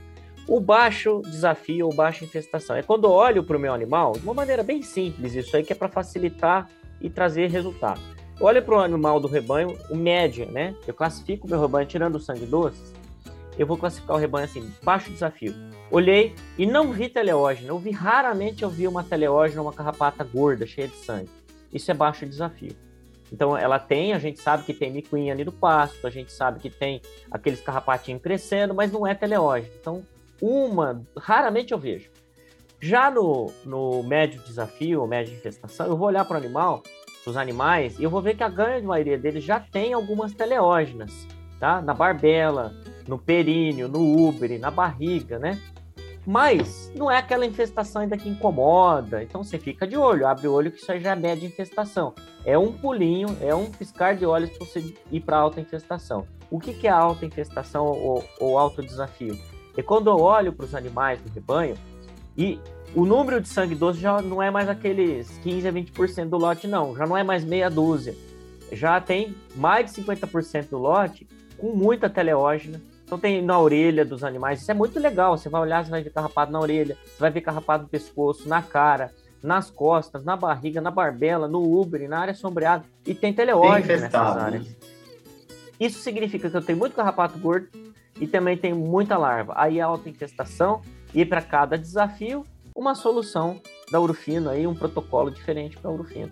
O 0.48 0.60
baixo 0.60 1.22
desafio 1.22 1.86
ou 1.86 1.94
baixa 1.94 2.26
infestação 2.26 2.76
é 2.76 2.84
quando 2.84 3.06
eu 3.06 3.12
olho 3.12 3.44
para 3.44 3.56
o 3.56 3.60
meu 3.60 3.74
animal 3.74 4.14
de 4.14 4.24
uma 4.24 4.34
maneira 4.34 4.64
bem 4.64 4.82
simples, 4.82 5.34
isso 5.36 5.56
aí 5.56 5.64
que 5.64 5.72
é 5.72 5.76
para 5.76 5.88
facilitar 5.88 6.68
e 7.02 7.10
trazer 7.10 7.50
resultado. 7.50 8.00
Olha 8.40 8.62
para 8.62 8.76
o 8.76 8.80
animal 8.80 9.20
do 9.20 9.28
rebanho, 9.28 9.78
o 9.90 9.96
média, 9.96 10.46
né? 10.46 10.76
Eu 10.88 10.94
classifico 10.94 11.46
o 11.46 11.50
meu 11.50 11.62
rebanho 11.62 11.88
tirando 11.88 12.16
o 12.16 12.20
sangue 12.20 12.46
doce. 12.46 12.94
Eu 13.58 13.68
vou 13.68 13.78
classificar 13.78 14.16
o 14.16 14.20
rebanho 14.20 14.46
assim, 14.46 14.72
baixo 14.82 15.12
desafio. 15.12 15.54
Olhei 15.92 16.34
e 16.58 16.66
não 16.66 16.92
vi 16.92 17.10
teleógeno. 17.10 17.70
Eu 17.70 17.78
vi 17.78 17.92
raramente 17.92 18.64
eu 18.64 18.70
vi 18.70 18.88
uma 18.88 19.04
teleógena, 19.04 19.62
uma 19.62 19.74
carrapata 19.74 20.24
gorda, 20.24 20.66
cheia 20.66 20.88
de 20.88 20.96
sangue. 20.96 21.30
Isso 21.72 21.92
é 21.92 21.94
baixo 21.94 22.26
desafio. 22.26 22.76
Então 23.32 23.58
ela 23.58 23.80
tem, 23.80 24.14
a 24.14 24.20
gente 24.20 24.42
sabe 24.42 24.64
que 24.64 24.74
tem 24.74 24.92
micuinha 24.92 25.34
ali 25.34 25.44
do 25.44 25.52
pasto, 25.52 26.06
a 26.06 26.10
gente 26.10 26.32
sabe 26.32 26.60
que 26.60 26.70
tem 26.70 27.02
aqueles 27.30 27.62
carrapatinhos 27.62 28.22
crescendo, 28.22 28.74
mas 28.74 28.92
não 28.92 29.08
é 29.08 29.14
teleógeno. 29.16 29.72
Então, 29.80 30.06
uma, 30.42 31.02
raramente 31.18 31.72
eu 31.72 31.78
vejo. 31.78 32.10
Já 32.84 33.12
no, 33.12 33.52
no 33.64 34.02
médio 34.02 34.42
desafio, 34.42 35.02
ou 35.02 35.08
média 35.08 35.32
infestação, 35.32 35.86
eu 35.86 35.96
vou 35.96 36.08
olhar 36.08 36.26
para 36.26 36.34
o 36.34 36.38
animal, 36.38 36.82
para 37.24 37.30
os 37.30 37.38
animais, 37.38 38.00
e 38.00 38.04
eu 38.04 38.10
vou 38.10 38.24
ver 38.24 38.36
que 38.36 38.44
a 38.44 38.50
grande 38.50 38.88
maioria 38.88 39.20
deles 39.20 39.44
já 39.44 39.60
tem 39.60 39.94
algumas 39.94 40.34
teleógenas, 40.34 41.28
tá? 41.60 41.80
Na 41.80 41.94
barbela, 41.94 42.74
no 43.08 43.20
períneo, 43.20 43.88
no 43.88 44.00
úbere, 44.00 44.58
na 44.58 44.72
barriga, 44.72 45.38
né? 45.38 45.62
Mas 46.26 46.92
não 46.96 47.10
é 47.10 47.18
aquela 47.18 47.46
infestação 47.46 48.02
ainda 48.02 48.18
que 48.18 48.28
incomoda, 48.28 49.22
então 49.22 49.44
você 49.44 49.60
fica 49.60 49.86
de 49.86 49.96
olho, 49.96 50.26
abre 50.26 50.48
o 50.48 50.54
olho 50.54 50.72
que 50.72 50.78
isso 50.78 51.00
já 51.00 51.12
é 51.12 51.16
média 51.16 51.46
infestação. 51.46 52.16
É 52.44 52.58
um 52.58 52.72
pulinho, 52.72 53.38
é 53.42 53.54
um 53.54 53.70
piscar 53.70 54.16
de 54.16 54.26
olhos 54.26 54.50
para 54.50 54.66
você 54.66 54.96
ir 55.12 55.20
para 55.20 55.38
alta 55.38 55.62
infestação. 55.62 56.26
O 56.50 56.60
que, 56.60 56.74
que 56.74 56.88
é 56.88 56.92
alta 56.92 57.28
infestação 57.28 57.86
ou, 57.86 58.24
ou 58.40 58.58
alto 58.58 58.82
desafio? 58.82 59.38
É 59.78 59.84
quando 59.84 60.10
eu 60.10 60.18
olho 60.18 60.52
para 60.52 60.66
os 60.66 60.76
animais 60.76 61.22
do 61.22 61.32
rebanho, 61.32 61.76
e 62.38 62.60
o 62.96 63.06
número 63.06 63.40
de 63.42 63.48
sangue 63.48 63.76
doce 63.76 64.00
já 64.00 64.22
não 64.22 64.42
é 64.42 64.52
mais 64.52 64.68
aqueles 64.68 65.30
15 65.40 65.68
a 65.68 65.72
20% 65.72 66.30
do 66.30 66.38
lote, 66.38 66.68
não. 66.68 66.96
Já 66.96 67.06
não 67.06 67.18
é 67.18 67.24
mais 67.24 67.44
meia 67.44 67.70
dúzia. 67.70 68.16
Já 68.72 69.00
tem 69.00 69.36
mais 69.56 69.92
de 69.92 70.02
50% 70.02 70.70
do 70.70 70.78
lote 70.78 71.28
com 71.58 71.74
muita 71.74 72.10
teleógena. 72.10 72.82
Então 73.06 73.18
tem 73.20 73.42
na 73.42 73.60
orelha 73.60 74.06
dos 74.06 74.24
animais. 74.24 74.62
Isso 74.62 74.72
é 74.72 74.74
muito 74.74 75.00
legal. 75.00 75.38
Você 75.38 75.50
vai 75.50 75.62
olhar, 75.62 75.84
você 75.84 75.92
vai 75.92 76.02
ver 76.02 76.12
carrapado 76.12 76.52
na 76.52 76.60
orelha, 76.60 76.98
você 77.04 77.20
vai 77.20 77.30
ver 77.32 77.42
carrapado 77.42 77.84
no 77.84 77.90
pescoço, 77.90 78.48
na 78.48 78.62
cara, 78.62 79.12
nas 79.44 79.70
costas, 79.70 80.24
na 80.24 80.36
barriga, 80.36 80.80
na 80.80 80.92
barbela, 80.92 81.48
no 81.48 81.62
úbere, 81.62 82.08
na 82.08 82.20
área 82.20 82.34
sombreada. 82.34 82.86
E 83.06 83.14
tem 83.14 83.34
teleógena 83.34 84.02
nessas 84.02 84.38
áreas. 84.38 84.76
Isso 85.80 86.00
significa 86.00 86.50
que 86.50 86.56
eu 86.56 86.62
tenho 86.62 86.78
muito 86.78 86.96
carrapato 86.96 87.38
gordo 87.40 87.68
e 88.20 88.28
também 88.28 88.56
tenho 88.56 88.76
muita 88.76 89.18
larva. 89.18 89.54
Aí 89.58 89.82
a 89.82 89.86
alta 89.88 90.10
infestação 90.10 90.82
e 91.14 91.26
para 91.26 91.42
cada 91.42 91.78
desafio, 91.78 92.46
uma 92.76 92.96
solução 92.96 93.60
da 93.92 94.00
Urufino, 94.00 94.50
aí, 94.50 94.66
um 94.66 94.76
protocolo 94.76 95.30
diferente 95.30 95.78
para 95.78 95.92
a 95.92 95.94
Urufino. 95.94 96.32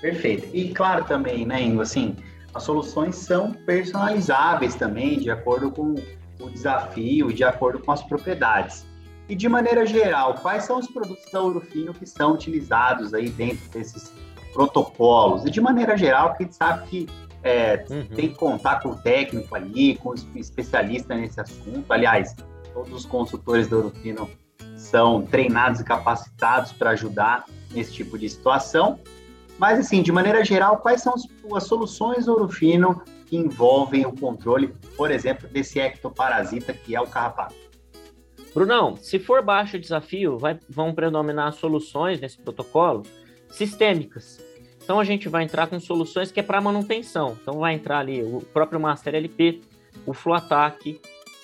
Perfeito. 0.00 0.48
E 0.54 0.72
claro 0.72 1.04
também, 1.04 1.44
né, 1.44 1.60
Ingo, 1.60 1.82
assim, 1.82 2.16
as 2.54 2.62
soluções 2.62 3.16
são 3.16 3.52
personalizáveis 3.52 4.74
também, 4.74 5.18
de 5.18 5.30
acordo 5.30 5.70
com 5.70 5.94
o 6.40 6.50
desafio 6.50 7.32
de 7.32 7.44
acordo 7.44 7.78
com 7.80 7.92
as 7.92 8.02
propriedades. 8.02 8.86
E 9.28 9.34
de 9.34 9.48
maneira 9.48 9.86
geral, 9.86 10.34
quais 10.34 10.64
são 10.64 10.78
os 10.78 10.88
produtos 10.88 11.30
da 11.30 11.42
Urufino 11.42 11.94
que 11.94 12.06
são 12.06 12.32
utilizados 12.32 13.14
aí 13.14 13.28
dentro 13.28 13.68
desses 13.70 14.12
protocolos? 14.52 15.44
E 15.44 15.50
de 15.50 15.60
maneira 15.60 15.96
geral, 15.96 16.34
que 16.34 16.42
a 16.42 16.46
gente 16.46 16.56
sabe 16.56 16.88
que 16.88 17.08
é, 17.42 17.84
uhum. 17.88 18.06
tem 18.06 18.28
que 18.30 18.34
contar 18.34 18.80
com 18.80 18.90
o 18.90 18.96
técnico 18.96 19.54
ali, 19.54 19.96
com 19.96 20.10
o 20.10 20.14
especialista 20.34 21.14
nesse 21.14 21.40
assunto. 21.40 21.84
Aliás, 21.90 22.34
Todos 22.72 22.92
os 22.92 23.06
consultores 23.06 23.68
da 23.68 23.76
Urufino 23.76 24.30
são 24.76 25.22
treinados 25.22 25.80
e 25.80 25.84
capacitados 25.84 26.72
para 26.72 26.90
ajudar 26.90 27.44
nesse 27.70 27.92
tipo 27.92 28.18
de 28.18 28.28
situação. 28.28 28.98
Mas, 29.58 29.78
assim, 29.78 30.02
de 30.02 30.10
maneira 30.10 30.42
geral, 30.44 30.78
quais 30.78 31.02
são 31.02 31.14
as 31.54 31.64
soluções 31.64 32.26
do 32.26 32.48
que 33.26 33.36
envolvem 33.36 34.06
o 34.06 34.12
controle, 34.12 34.74
por 34.96 35.10
exemplo, 35.10 35.48
desse 35.48 35.78
ectoparasita 35.78 36.72
que 36.72 36.96
é 36.96 37.00
o 37.00 37.06
carrapato? 37.06 37.54
Brunão, 38.54 38.96
se 38.96 39.18
for 39.18 39.42
baixo 39.42 39.78
desafio, 39.78 40.38
vai, 40.38 40.58
vão 40.68 40.92
predominar 40.92 41.52
soluções 41.52 42.20
nesse 42.20 42.38
protocolo 42.38 43.02
sistêmicas. 43.48 44.40
Então 44.82 44.98
a 44.98 45.04
gente 45.04 45.28
vai 45.28 45.44
entrar 45.44 45.68
com 45.68 45.78
soluções 45.78 46.32
que 46.32 46.40
é 46.40 46.42
para 46.42 46.60
manutenção. 46.60 47.36
Então 47.40 47.58
vai 47.60 47.74
entrar 47.74 47.98
ali 47.98 48.22
o 48.22 48.40
próprio 48.40 48.80
Master 48.80 49.14
LP, 49.14 49.60
o 50.04 50.12
Fluatac, 50.12 51.00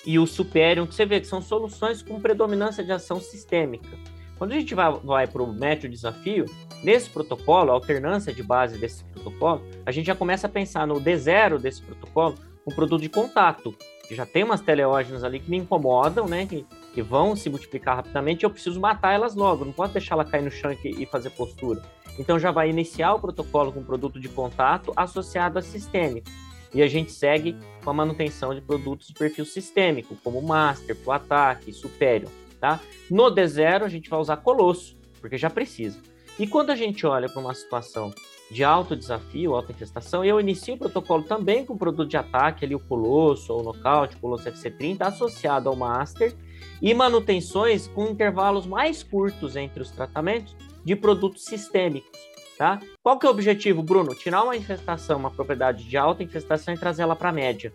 e 0.07 0.17
o 0.17 0.25
Superior, 0.25 0.87
que 0.87 0.95
você 0.95 1.05
vê 1.05 1.19
que 1.19 1.27
são 1.27 1.41
soluções 1.41 2.01
com 2.01 2.17
predominância 2.21 2.81
de 2.81 2.93
ação 2.93 3.19
sistêmica. 3.19 3.89
Quando 4.37 4.53
a 4.53 4.55
gente 4.55 4.73
vai, 4.73 4.89
vai 5.03 5.27
para 5.27 5.43
o 5.43 5.53
médio 5.53 5.89
desafio, 5.89 6.45
nesse 6.81 7.09
protocolo, 7.09 7.71
a 7.71 7.73
alternância 7.73 8.33
de 8.33 8.41
base 8.41 8.77
desse 8.77 9.03
protocolo, 9.03 9.61
a 9.85 9.91
gente 9.91 10.05
já 10.05 10.15
começa 10.15 10.47
a 10.47 10.49
pensar 10.49 10.87
no 10.87 10.95
D0 10.95 11.59
desse 11.59 11.81
protocolo, 11.81 12.35
um 12.65 12.71
produto 12.71 13.01
de 13.01 13.09
contato, 13.09 13.75
que 14.07 14.15
já 14.15 14.25
tem 14.25 14.45
umas 14.45 14.61
teleógenas 14.61 15.25
ali 15.25 15.41
que 15.41 15.49
me 15.49 15.57
incomodam, 15.57 16.25
né? 16.25 16.45
Que, 16.45 16.65
que 16.93 17.01
vão 17.01 17.35
se 17.35 17.49
multiplicar 17.49 17.97
rapidamente, 17.97 18.45
eu 18.45 18.49
preciso 18.49 18.79
matar 18.79 19.13
elas 19.13 19.35
logo, 19.35 19.65
não 19.65 19.73
posso 19.73 19.91
deixar 19.91 20.15
ela 20.15 20.23
cair 20.23 20.43
no 20.43 20.51
chão 20.51 20.71
e 20.85 21.05
fazer 21.05 21.31
postura. 21.31 21.81
Então 22.17 22.39
já 22.39 22.49
vai 22.49 22.69
iniciar 22.69 23.13
o 23.13 23.19
protocolo 23.19 23.73
com 23.73 23.83
produto 23.83 24.21
de 24.21 24.29
contato 24.29 24.93
associado 24.95 25.59
a 25.59 25.61
sistêmico. 25.61 26.29
E 26.73 26.81
a 26.81 26.87
gente 26.87 27.11
segue 27.11 27.55
com 27.83 27.89
a 27.89 27.93
manutenção 27.93 28.53
de 28.53 28.61
produtos 28.61 29.07
de 29.07 29.13
perfil 29.13 29.45
sistêmico, 29.45 30.17
como 30.23 30.41
Master, 30.41 30.95
Pro 30.95 31.11
Ataque, 31.11 31.71
Superior. 31.71 32.31
Tá? 32.59 32.79
No 33.09 33.25
D0 33.25 33.83
a 33.83 33.89
gente 33.89 34.09
vai 34.09 34.19
usar 34.19 34.37
Colosso, 34.37 34.95
porque 35.21 35.37
já 35.37 35.49
precisa. 35.49 35.99
E 36.39 36.45
quando 36.45 36.69
a 36.69 36.75
gente 36.75 37.05
olha 37.05 37.27
para 37.27 37.41
uma 37.41 37.53
situação 37.53 38.13
de 38.49 38.63
alto 38.63 38.95
desafio, 38.95 39.55
alta 39.55 39.71
infestação, 39.71 40.23
eu 40.23 40.39
inicio 40.39 40.75
o 40.75 40.77
protocolo 40.77 41.23
também 41.23 41.65
com 41.65 41.77
produto 41.77 42.07
de 42.07 42.15
ataque, 42.15 42.63
ali 42.63 42.75
o 42.75 42.79
Colosso 42.79 43.51
ou 43.51 43.61
o 43.61 43.63
Nocaute, 43.63 44.17
Colosso 44.17 44.49
FC30, 44.49 45.01
associado 45.01 45.67
ao 45.67 45.75
Master, 45.75 46.33
e 46.81 46.93
manutenções 46.93 47.87
com 47.87 48.07
intervalos 48.07 48.65
mais 48.65 49.03
curtos 49.03 49.55
entre 49.55 49.81
os 49.81 49.91
tratamentos 49.91 50.55
de 50.85 50.95
produtos 50.95 51.43
sistêmicos. 51.45 52.36
Tá? 52.57 52.79
Qual 53.03 53.19
que 53.19 53.25
é 53.25 53.29
o 53.29 53.31
objetivo, 53.31 53.83
Bruno? 53.83 54.15
Tirar 54.15 54.43
uma 54.43 54.55
infestação, 54.55 55.17
uma 55.19 55.29
propriedade 55.29 55.83
de 55.83 55.95
alta 55.95 56.23
infestação 56.23 56.73
e 56.73 56.77
trazer 56.77 57.03
ela 57.03 57.15
para 57.15 57.29
a 57.29 57.33
média. 57.33 57.71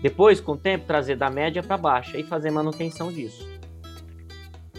Depois, 0.00 0.40
com 0.40 0.52
o 0.52 0.56
tempo, 0.56 0.86
trazer 0.86 1.16
da 1.16 1.28
média 1.28 1.62
para 1.62 1.76
baixa 1.76 2.18
e 2.18 2.24
fazer 2.24 2.50
manutenção 2.50 3.12
disso. 3.12 3.46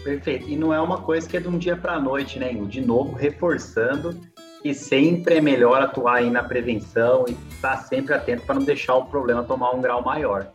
Perfeito. 0.02 0.48
E 0.48 0.56
não 0.56 0.74
é 0.74 0.80
uma 0.80 1.00
coisa 1.00 1.28
que 1.28 1.36
é 1.36 1.40
de 1.40 1.48
um 1.48 1.56
dia 1.56 1.76
para 1.76 1.94
a 1.94 2.00
noite, 2.00 2.38
né? 2.38 2.52
De 2.52 2.80
novo, 2.80 3.14
reforçando 3.16 4.14
que 4.60 4.74
sempre 4.74 5.36
é 5.36 5.40
melhor 5.40 5.80
atuar 5.80 6.16
aí 6.16 6.30
na 6.30 6.42
prevenção 6.42 7.24
e 7.28 7.32
estar 7.54 7.76
sempre 7.78 8.12
atento 8.12 8.44
para 8.46 8.54
não 8.54 8.62
deixar 8.64 8.96
o 8.96 9.04
problema 9.04 9.44
tomar 9.44 9.70
um 9.70 9.80
grau 9.80 10.02
maior. 10.02 10.50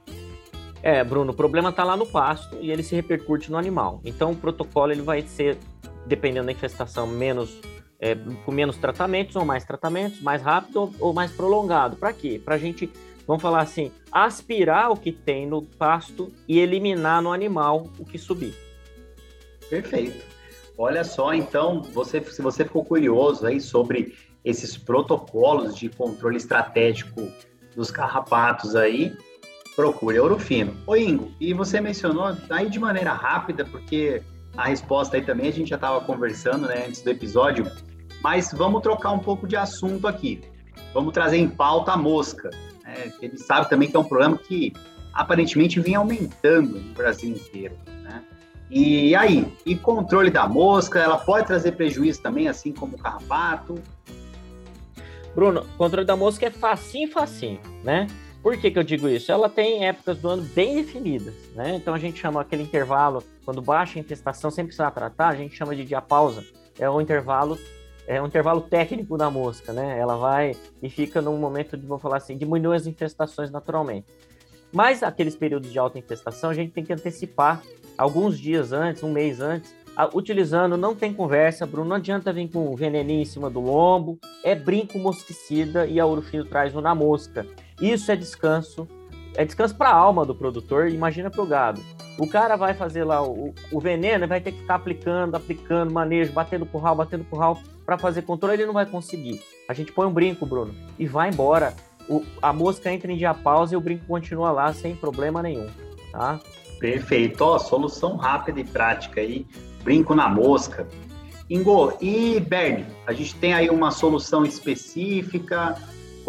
É, 0.82 1.04
Bruno, 1.04 1.32
o 1.32 1.36
problema 1.36 1.70
está 1.70 1.84
lá 1.84 1.96
no 1.96 2.06
pasto 2.06 2.58
e 2.60 2.72
ele 2.72 2.84
se 2.84 2.96
repercute 2.96 3.52
no 3.52 3.58
animal. 3.58 4.02
Então, 4.04 4.32
o 4.32 4.36
protocolo 4.36 4.92
ele 4.92 5.02
vai 5.02 5.22
ser, 5.22 5.58
dependendo 6.06 6.48
da 6.48 6.52
infestação, 6.52 7.06
menos 7.06 7.60
é, 8.00 8.16
com 8.46 8.52
menos 8.52 8.78
tratamentos 8.78 9.36
ou 9.36 9.44
mais 9.44 9.66
tratamentos, 9.66 10.22
mais 10.22 10.42
rápido 10.42 10.94
ou, 11.00 11.14
mais 11.14 11.32
prolongado. 11.32 11.98
Para 11.98 12.14
quê? 12.14 12.42
Para 12.44 12.56
a 12.56 12.58
gente, 12.58 12.90
vamos 13.28 13.42
falar 13.42 13.62
assim, 13.62 13.92
aspirar 14.12 14.92
o 14.92 14.98
que 14.98 15.12
tem 15.12 15.46
no 15.46 15.62
pasto 15.62 16.32
e 16.48 16.60
eliminar 16.60 17.22
no 17.22 17.34
animal 17.34 17.88
o 18.00 18.06
que 18.06 18.18
subir. 18.18 18.56
Perfeito. 19.70 20.26
Olha 20.78 21.04
só, 21.04 21.34
então, 21.34 21.82
você, 21.82 22.22
se 22.22 22.42
você 22.42 22.64
ficou 22.64 22.86
curioso 22.86 23.46
aí 23.46 23.60
sobre 23.60 24.16
esses 24.46 24.78
protocolos 24.78 25.76
de 25.76 25.90
controle 25.90 26.38
estratégico 26.38 27.30
dos 27.76 27.92
carrapatos 27.92 28.76
aí, 28.76 29.14
procure 29.76 30.20
Ourofino. 30.20 30.76
Ô 30.88 30.96
Ingo, 30.96 31.32
e 31.40 31.54
você 31.54 31.82
mencionou 31.82 32.36
aí 32.50 32.70
de 32.70 32.80
maneira 32.80 33.12
rápida, 33.12 33.66
porque 33.66 34.24
a 34.60 34.66
resposta 34.66 35.16
aí 35.16 35.24
também 35.24 35.48
a 35.48 35.54
gente 35.54 35.70
já 35.70 35.78
estava 35.78 36.02
conversando 36.02 36.68
né, 36.68 36.84
antes 36.86 37.02
do 37.02 37.10
episódio, 37.10 37.66
mas 38.22 38.52
vamos 38.52 38.82
trocar 38.82 39.12
um 39.12 39.20
pouco 39.20 39.48
de 39.48 39.56
assunto 39.56 40.06
aqui. 40.06 40.42
Vamos 40.94 41.14
trazer 41.14 41.38
em 41.38 41.48
pauta 41.48 41.94
a 41.94 41.98
mosca. 41.98 42.50
Né? 42.84 43.10
Ele 43.22 43.38
sabe 43.38 43.70
também 43.70 43.90
que 43.90 43.96
é 43.96 44.00
um 44.00 44.04
problema 44.04 44.38
que 44.38 44.74
aparentemente 45.14 45.80
vem 45.80 45.96
aumentando 45.96 46.78
no 46.78 46.94
Brasil 46.94 47.30
inteiro. 47.30 47.78
Né? 48.04 48.22
E 48.70 49.16
aí, 49.16 49.50
e 49.66 49.78
controle 49.78 50.30
da 50.30 50.46
mosca, 50.46 51.00
ela 51.00 51.18
pode 51.18 51.48
trazer 51.48 51.72
prejuízo 51.72 52.22
também, 52.22 52.50
assim 52.50 52.74
como 52.74 52.98
o 52.98 53.00
carrapato? 53.00 53.76
Bruno, 55.34 55.66
controle 55.78 56.06
da 56.06 56.18
mosca 56.18 56.48
é 56.48 56.52
facinho, 56.52 57.10
facinho, 57.10 57.62
né? 57.82 58.08
Por 58.42 58.58
que, 58.58 58.72
que 58.72 58.80
eu 58.80 58.84
digo 58.84 59.10
isso? 59.10 59.32
Ela 59.32 59.50
tem 59.50 59.86
épocas 59.86 60.18
do 60.18 60.30
ano 60.30 60.44
bem 60.44 60.76
definidas, 60.76 61.34
né? 61.56 61.76
Então 61.76 61.94
a 61.94 62.00
gente 62.00 62.20
chama 62.20 62.42
aquele 62.42 62.64
intervalo, 62.64 63.24
quando 63.44 63.62
baixa 63.62 64.00
a 64.00 64.02
infestação, 64.02 64.50
sem 64.50 64.66
precisar 64.66 64.92
tratar, 64.92 65.30
a 65.30 65.36
gente 65.36 65.56
chama 65.56 65.76
de 65.76 65.84
dia 65.84 66.02
pausa. 66.02 66.44
É 66.80 66.90
o 66.90 67.02
intervalo 67.02 67.58
é 68.08 68.20
um 68.20 68.26
intervalo 68.26 68.62
técnico 68.62 69.16
da 69.16 69.30
mosca, 69.30 69.72
né? 69.72 70.00
Ela 70.00 70.16
vai 70.16 70.56
e 70.82 70.90
fica 70.90 71.22
num 71.22 71.38
momento 71.38 71.78
de, 71.78 71.86
vamos 71.86 72.02
falar 72.02 72.18
assim, 72.18 72.36
diminuir 72.36 72.76
as 72.76 72.88
infestações 72.88 73.52
naturalmente. 73.52 74.08
Mas 74.72 75.04
aqueles 75.04 75.36
períodos 75.36 75.72
de 75.72 75.78
alta 75.78 76.00
infestação, 76.00 76.50
a 76.50 76.54
gente 76.56 76.72
tem 76.72 76.84
que 76.84 76.92
antecipar 76.92 77.62
alguns 77.96 78.40
dias 78.40 78.72
antes, 78.72 79.04
um 79.04 79.12
mês 79.12 79.40
antes, 79.40 79.76
utilizando, 80.14 80.76
não 80.76 80.96
tem 80.96 81.14
conversa, 81.14 81.68
Bruno, 81.68 81.90
não 81.90 81.98
adianta 81.98 82.34
vir 82.34 82.50
com 82.50 82.76
veneninho 82.76 83.22
em 83.22 83.26
cima 83.26 83.48
do 83.48 83.60
lombo, 83.60 84.18
é 84.44 84.56
brinco 84.56 84.98
mosquicida 84.98 85.86
e 85.86 86.00
a 86.00 86.06
Urufino 86.06 86.46
traz 86.46 86.76
um 86.76 86.82
na 86.82 86.96
mosca. 86.96 87.46
Isso 87.82 88.12
é 88.12 88.16
descanso, 88.16 88.88
é 89.36 89.46
descanso 89.46 89.76
para 89.76 89.90
a 89.90 89.96
alma 89.96 90.26
do 90.26 90.36
produtor, 90.36 90.90
imagina 90.90 91.30
para 91.30 91.42
o 91.42 91.46
gado. 91.46 91.82
O 92.18 92.28
cara 92.28 92.56
vai 92.56 92.74
fazer 92.74 93.04
lá 93.04 93.24
o, 93.24 93.54
o 93.72 93.80
veneno, 93.80 94.28
vai 94.28 94.42
ter 94.42 94.52
que 94.52 94.60
ficar 94.60 94.76
aplicando, 94.76 95.36
aplicando, 95.36 95.92
manejo, 95.92 96.34
batendo 96.34 96.66
curral, 96.66 96.96
batendo 96.96 97.24
curral 97.24 97.58
para 97.86 97.98
fazer 97.98 98.24
controle, 98.24 98.56
ele 98.56 98.66
não 98.66 98.74
vai 98.74 98.86
conseguir. 98.86 99.42
A 99.68 99.74
gente 99.74 99.92
põe 99.92 100.06
um 100.06 100.12
brinco, 100.12 100.46
Bruno, 100.46 100.76
e 100.98 101.08
vai 101.08 101.30
embora. 101.30 101.74
O, 102.10 102.24
a 102.42 102.52
mosca 102.52 102.92
entra 102.92 103.12
em 103.12 103.18
dia 103.18 103.34
pausa 103.34 103.74
e 103.74 103.78
o 103.78 103.82
brinco 103.82 104.06
continua 104.06 104.52
lá 104.52 104.74
sem 104.74 104.96
problema 104.96 105.42
nenhum, 105.42 105.68
tá? 106.12 106.40
Perfeito. 106.80 107.42
Ó, 107.42 107.60
solução 107.60 108.16
rápida 108.16 108.60
e 108.60 108.64
prática 108.64 109.22
aí. 109.22 109.46
Brinco 109.84 110.16
na 110.16 110.28
mosca. 110.28 110.88
Ingo, 111.50 111.94
e 112.00 112.40
Bernie, 112.40 112.86
a 113.08 113.14
gente 113.14 113.36
tem 113.36 113.54
aí 113.54 113.70
uma 113.70 113.92
solução 113.92 114.46
específica, 114.46 115.76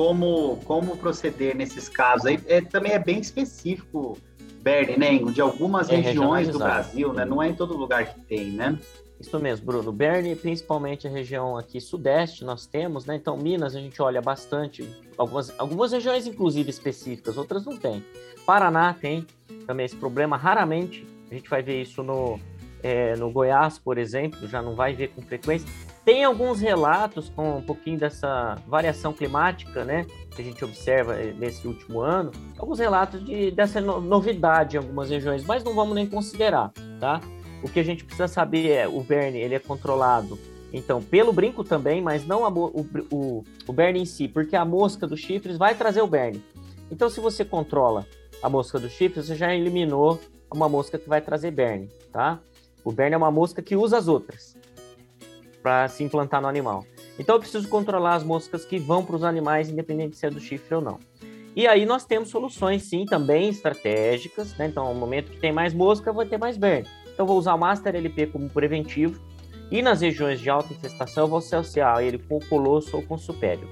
como, 0.01 0.57
como 0.65 0.97
proceder 0.97 1.55
nesses 1.55 1.87
casos 1.87 2.25
aí, 2.25 2.41
é, 2.47 2.63
também 2.63 2.93
é 2.93 2.99
bem 2.99 3.21
específico, 3.21 4.17
Bernie, 4.63 4.97
né, 4.97 5.19
de 5.31 5.43
algumas 5.43 5.91
é 5.91 5.97
regiões 5.97 6.49
do 6.49 6.59
Brasil, 6.59 7.13
né, 7.13 7.27
não 7.27 7.43
é 7.43 7.51
em 7.51 7.55
todo 7.55 7.77
lugar 7.77 8.07
que 8.07 8.21
tem, 8.21 8.51
né? 8.51 8.79
Isso 9.21 9.39
mesmo, 9.39 9.67
Bruno. 9.67 9.93
Bernie, 9.93 10.35
principalmente 10.35 11.07
a 11.07 11.11
região 11.11 11.55
aqui 11.55 11.79
sudeste, 11.79 12.43
nós 12.47 12.65
temos, 12.65 13.05
né? 13.05 13.17
Então, 13.17 13.37
Minas, 13.37 13.77
a 13.77 13.79
gente 13.79 14.01
olha 14.01 14.23
bastante, 14.23 14.89
algumas, 15.19 15.53
algumas 15.61 15.93
regiões, 15.93 16.27
inclusive, 16.27 16.71
específicas, 16.71 17.37
outras 17.37 17.67
não 17.67 17.77
tem. 17.77 18.03
Paraná 18.47 18.95
tem 18.95 19.27
também 19.67 19.85
esse 19.85 19.97
problema, 19.97 20.39
raramente 20.39 21.07
a 21.31 21.35
gente 21.35 21.51
vai 21.51 21.63
ver 21.63 21.83
isso 21.83 22.03
no, 22.03 22.41
é, 22.83 23.15
no 23.17 23.31
Goiás, 23.31 23.79
por 23.79 23.99
exemplo, 23.99 24.49
já 24.49 24.63
não 24.63 24.75
vai 24.75 24.95
ver 24.95 25.09
com 25.09 25.21
frequência. 25.21 25.69
Tem 26.05 26.25
alguns 26.25 26.61
relatos 26.61 27.29
com 27.29 27.59
um 27.59 27.63
pouquinho 27.63 27.99
dessa 27.99 28.57
variação 28.67 29.13
climática, 29.13 29.85
né? 29.85 30.07
Que 30.35 30.41
a 30.41 30.45
gente 30.45 30.65
observa 30.65 31.15
eh, 31.15 31.35
nesse 31.39 31.67
último 31.69 32.01
ano, 32.01 32.33
alguns 32.59 32.79
relatos 32.79 33.25
de, 33.25 33.51
dessa 33.51 33.81
novidade 33.81 34.77
em 34.77 34.79
algumas 34.79 35.11
regiões, 35.11 35.45
mas 35.45 35.63
não 35.63 35.75
vamos 35.75 35.95
nem 35.95 36.07
considerar, 36.07 36.73
tá? 36.99 37.21
O 37.63 37.69
que 37.69 37.79
a 37.79 37.85
gente 37.85 38.05
precisa 38.05 38.29
saber 38.29 38.71
é 38.71 38.89
o 38.89 39.03
Berne, 39.03 39.39
ele 39.39 39.55
é 39.55 39.59
controlado, 39.59 40.39
então, 40.73 41.03
pelo 41.03 41.33
brinco 41.33 41.65
também, 41.65 42.01
mas 42.01 42.25
não 42.27 42.45
a, 42.45 42.49
o, 42.49 42.87
o, 43.13 43.45
o 43.67 43.73
Berne 43.73 44.01
em 44.01 44.05
si, 44.05 44.29
porque 44.29 44.57
a 44.57 44.65
mosca 44.65 45.07
dos 45.07 45.21
chifres 45.21 45.59
vai 45.59 45.75
trazer 45.75 46.01
o 46.01 46.07
Berne. 46.07 46.43
Então, 46.91 47.11
se 47.11 47.21
você 47.21 47.45
controla 47.45 48.07
a 48.43 48.49
mosca 48.49 48.79
dos 48.79 48.93
chifres, 48.93 49.27
você 49.27 49.35
já 49.35 49.55
eliminou 49.55 50.19
uma 50.53 50.69
mosca 50.69 50.99
que 50.99 51.09
vai 51.09 51.21
trazer 51.21 51.51
Berne, 51.51 51.91
tá? 52.13 52.39
O 52.85 52.93
Berne 52.93 53.15
é 53.15 53.19
uma 53.19 53.31
mosca 53.31 53.61
que 53.61 53.77
usa 53.77 53.99
as 53.99 54.09
outras 54.09 54.60
para 55.63 55.89
se 55.89 56.03
implantar 56.03 56.41
no 56.41 56.49
animal. 56.49 56.85
Então, 57.19 57.37
eu 57.37 57.41
preciso 57.41 57.69
controlar 57.69 58.15
as 58.15 58.25
moscas 58.25 58.65
que 58.65 58.79
vão 58.79 59.05
para 59.05 59.17
os 59.17 59.25
animais, 59.25 59.69
independente 59.69 60.17
se 60.17 60.27
é 60.27 60.31
do 60.31 60.41
chifre 60.41 60.75
ou 60.75 60.81
não. 60.81 60.99
E 61.55 61.67
aí 61.67 61.85
nós 61.85 62.05
temos 62.05 62.29
soluções, 62.31 62.85
sim, 62.85 63.05
também 63.05 63.49
estratégicas, 63.49 64.57
né? 64.57 64.67
Então, 64.67 64.93
no 64.93 64.99
momento 64.99 65.31
que 65.31 65.39
tem 65.39 65.53
mais 65.53 65.75
mosca, 65.75 66.13
vai 66.13 66.27
ter 66.27 66.39
mais 66.39 66.57
Berne. 66.57 66.89
Então, 67.13 67.27
vou 67.27 67.37
usar 67.37 67.55
o 67.55 67.59
Master 67.59 67.95
LP 67.95 68.29
como 68.29 68.49
preventivo. 68.49 69.21
E 69.71 69.83
nas 69.83 70.01
regiões 70.01 70.41
de 70.41 70.49
alta 70.49 70.73
infestação, 70.73 71.25
eu 71.25 71.29
vou 71.29 71.39
associar 71.39 72.03
ele 72.03 72.19
com 72.19 72.37
o 72.37 72.45
Colosso 72.47 72.97
ou 72.97 73.03
com 73.03 73.15
o 73.15 73.19
Supério. 73.19 73.69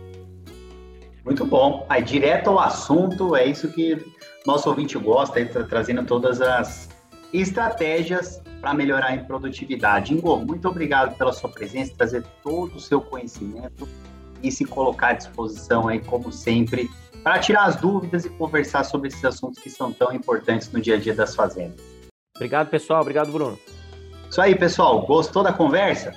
Muito 1.24 1.44
bom. 1.44 1.86
Aí, 1.88 2.02
direto 2.02 2.50
ao 2.50 2.58
assunto, 2.58 3.36
é 3.36 3.46
isso 3.46 3.68
que 3.72 4.04
nosso 4.46 4.68
ouvinte 4.68 4.96
gosta, 4.98 5.40
está 5.40 5.62
trazendo 5.62 6.04
todas 6.04 6.40
as 6.40 6.88
estratégias 7.32 8.42
para 8.60 8.74
melhorar 8.74 9.14
em 9.14 9.24
produtividade. 9.24 10.12
Ingo, 10.12 10.36
muito 10.38 10.68
obrigado 10.68 11.16
pela 11.16 11.32
sua 11.32 11.50
presença, 11.50 11.92
trazer 11.96 12.24
todo 12.42 12.76
o 12.76 12.80
seu 12.80 13.00
conhecimento 13.00 13.88
e 14.42 14.50
se 14.50 14.64
colocar 14.64 15.08
à 15.08 15.12
disposição 15.12 15.88
aí, 15.88 16.00
como 16.00 16.32
sempre, 16.32 16.88
para 17.22 17.38
tirar 17.38 17.64
as 17.64 17.76
dúvidas 17.76 18.24
e 18.24 18.30
conversar 18.30 18.84
sobre 18.84 19.08
esses 19.08 19.24
assuntos 19.24 19.62
que 19.62 19.70
são 19.70 19.92
tão 19.92 20.12
importantes 20.12 20.70
no 20.70 20.80
dia 20.80 20.96
a 20.96 20.98
dia 20.98 21.14
das 21.14 21.34
fazendas. 21.34 21.80
Obrigado, 22.36 22.68
pessoal. 22.68 23.02
Obrigado, 23.02 23.32
Bruno. 23.32 23.58
Isso 24.30 24.40
aí, 24.40 24.54
pessoal. 24.54 25.04
Gostou 25.06 25.42
da 25.42 25.52
conversa? 25.52 26.14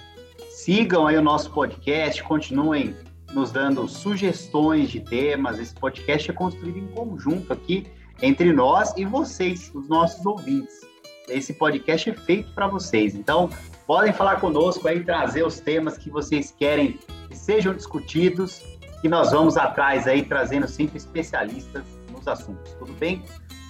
Sigam 0.49 1.07
aí 1.07 1.17
o 1.17 1.21
nosso 1.21 1.51
podcast, 1.51 2.21
continuem 2.23 2.95
nos 3.33 3.51
dando 3.51 3.87
sugestões 3.87 4.89
de 4.89 4.99
temas. 4.99 5.57
Esse 5.57 5.73
podcast 5.73 6.29
é 6.29 6.33
construído 6.33 6.77
em 6.77 6.87
conjunto 6.87 7.51
aqui 7.51 7.87
entre 8.21 8.53
nós 8.53 8.93
e 8.95 9.05
vocês, 9.05 9.71
os 9.73 9.87
nossos 9.89 10.23
ouvintes. 10.25 10.90
Esse 11.31 11.53
podcast 11.53 12.09
é 12.09 12.13
feito 12.13 12.53
para 12.53 12.67
vocês. 12.67 13.15
Então, 13.15 13.49
podem 13.87 14.13
falar 14.13 14.39
conosco 14.39 14.87
aí, 14.87 15.03
trazer 15.03 15.45
os 15.45 15.59
temas 15.59 15.97
que 15.97 16.09
vocês 16.09 16.53
querem 16.57 16.99
que 17.27 17.37
sejam 17.37 17.73
discutidos, 17.73 18.61
que 19.01 19.09
nós 19.09 19.31
vamos 19.31 19.57
atrás 19.57 20.07
aí, 20.07 20.23
trazendo 20.23 20.67
sempre 20.67 20.97
especialistas 20.97 21.83
nos 22.11 22.27
assuntos. 22.27 22.73
Tudo 22.73 22.93
bem? 22.93 23.23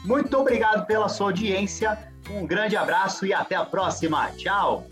Muito 0.04 0.38
obrigado 0.38 0.86
pela 0.86 1.08
sua 1.08 1.28
audiência. 1.28 1.98
Um 2.30 2.46
grande 2.46 2.76
abraço 2.76 3.26
e 3.26 3.34
até 3.34 3.56
a 3.56 3.66
próxima. 3.66 4.32
Tchau. 4.38 4.88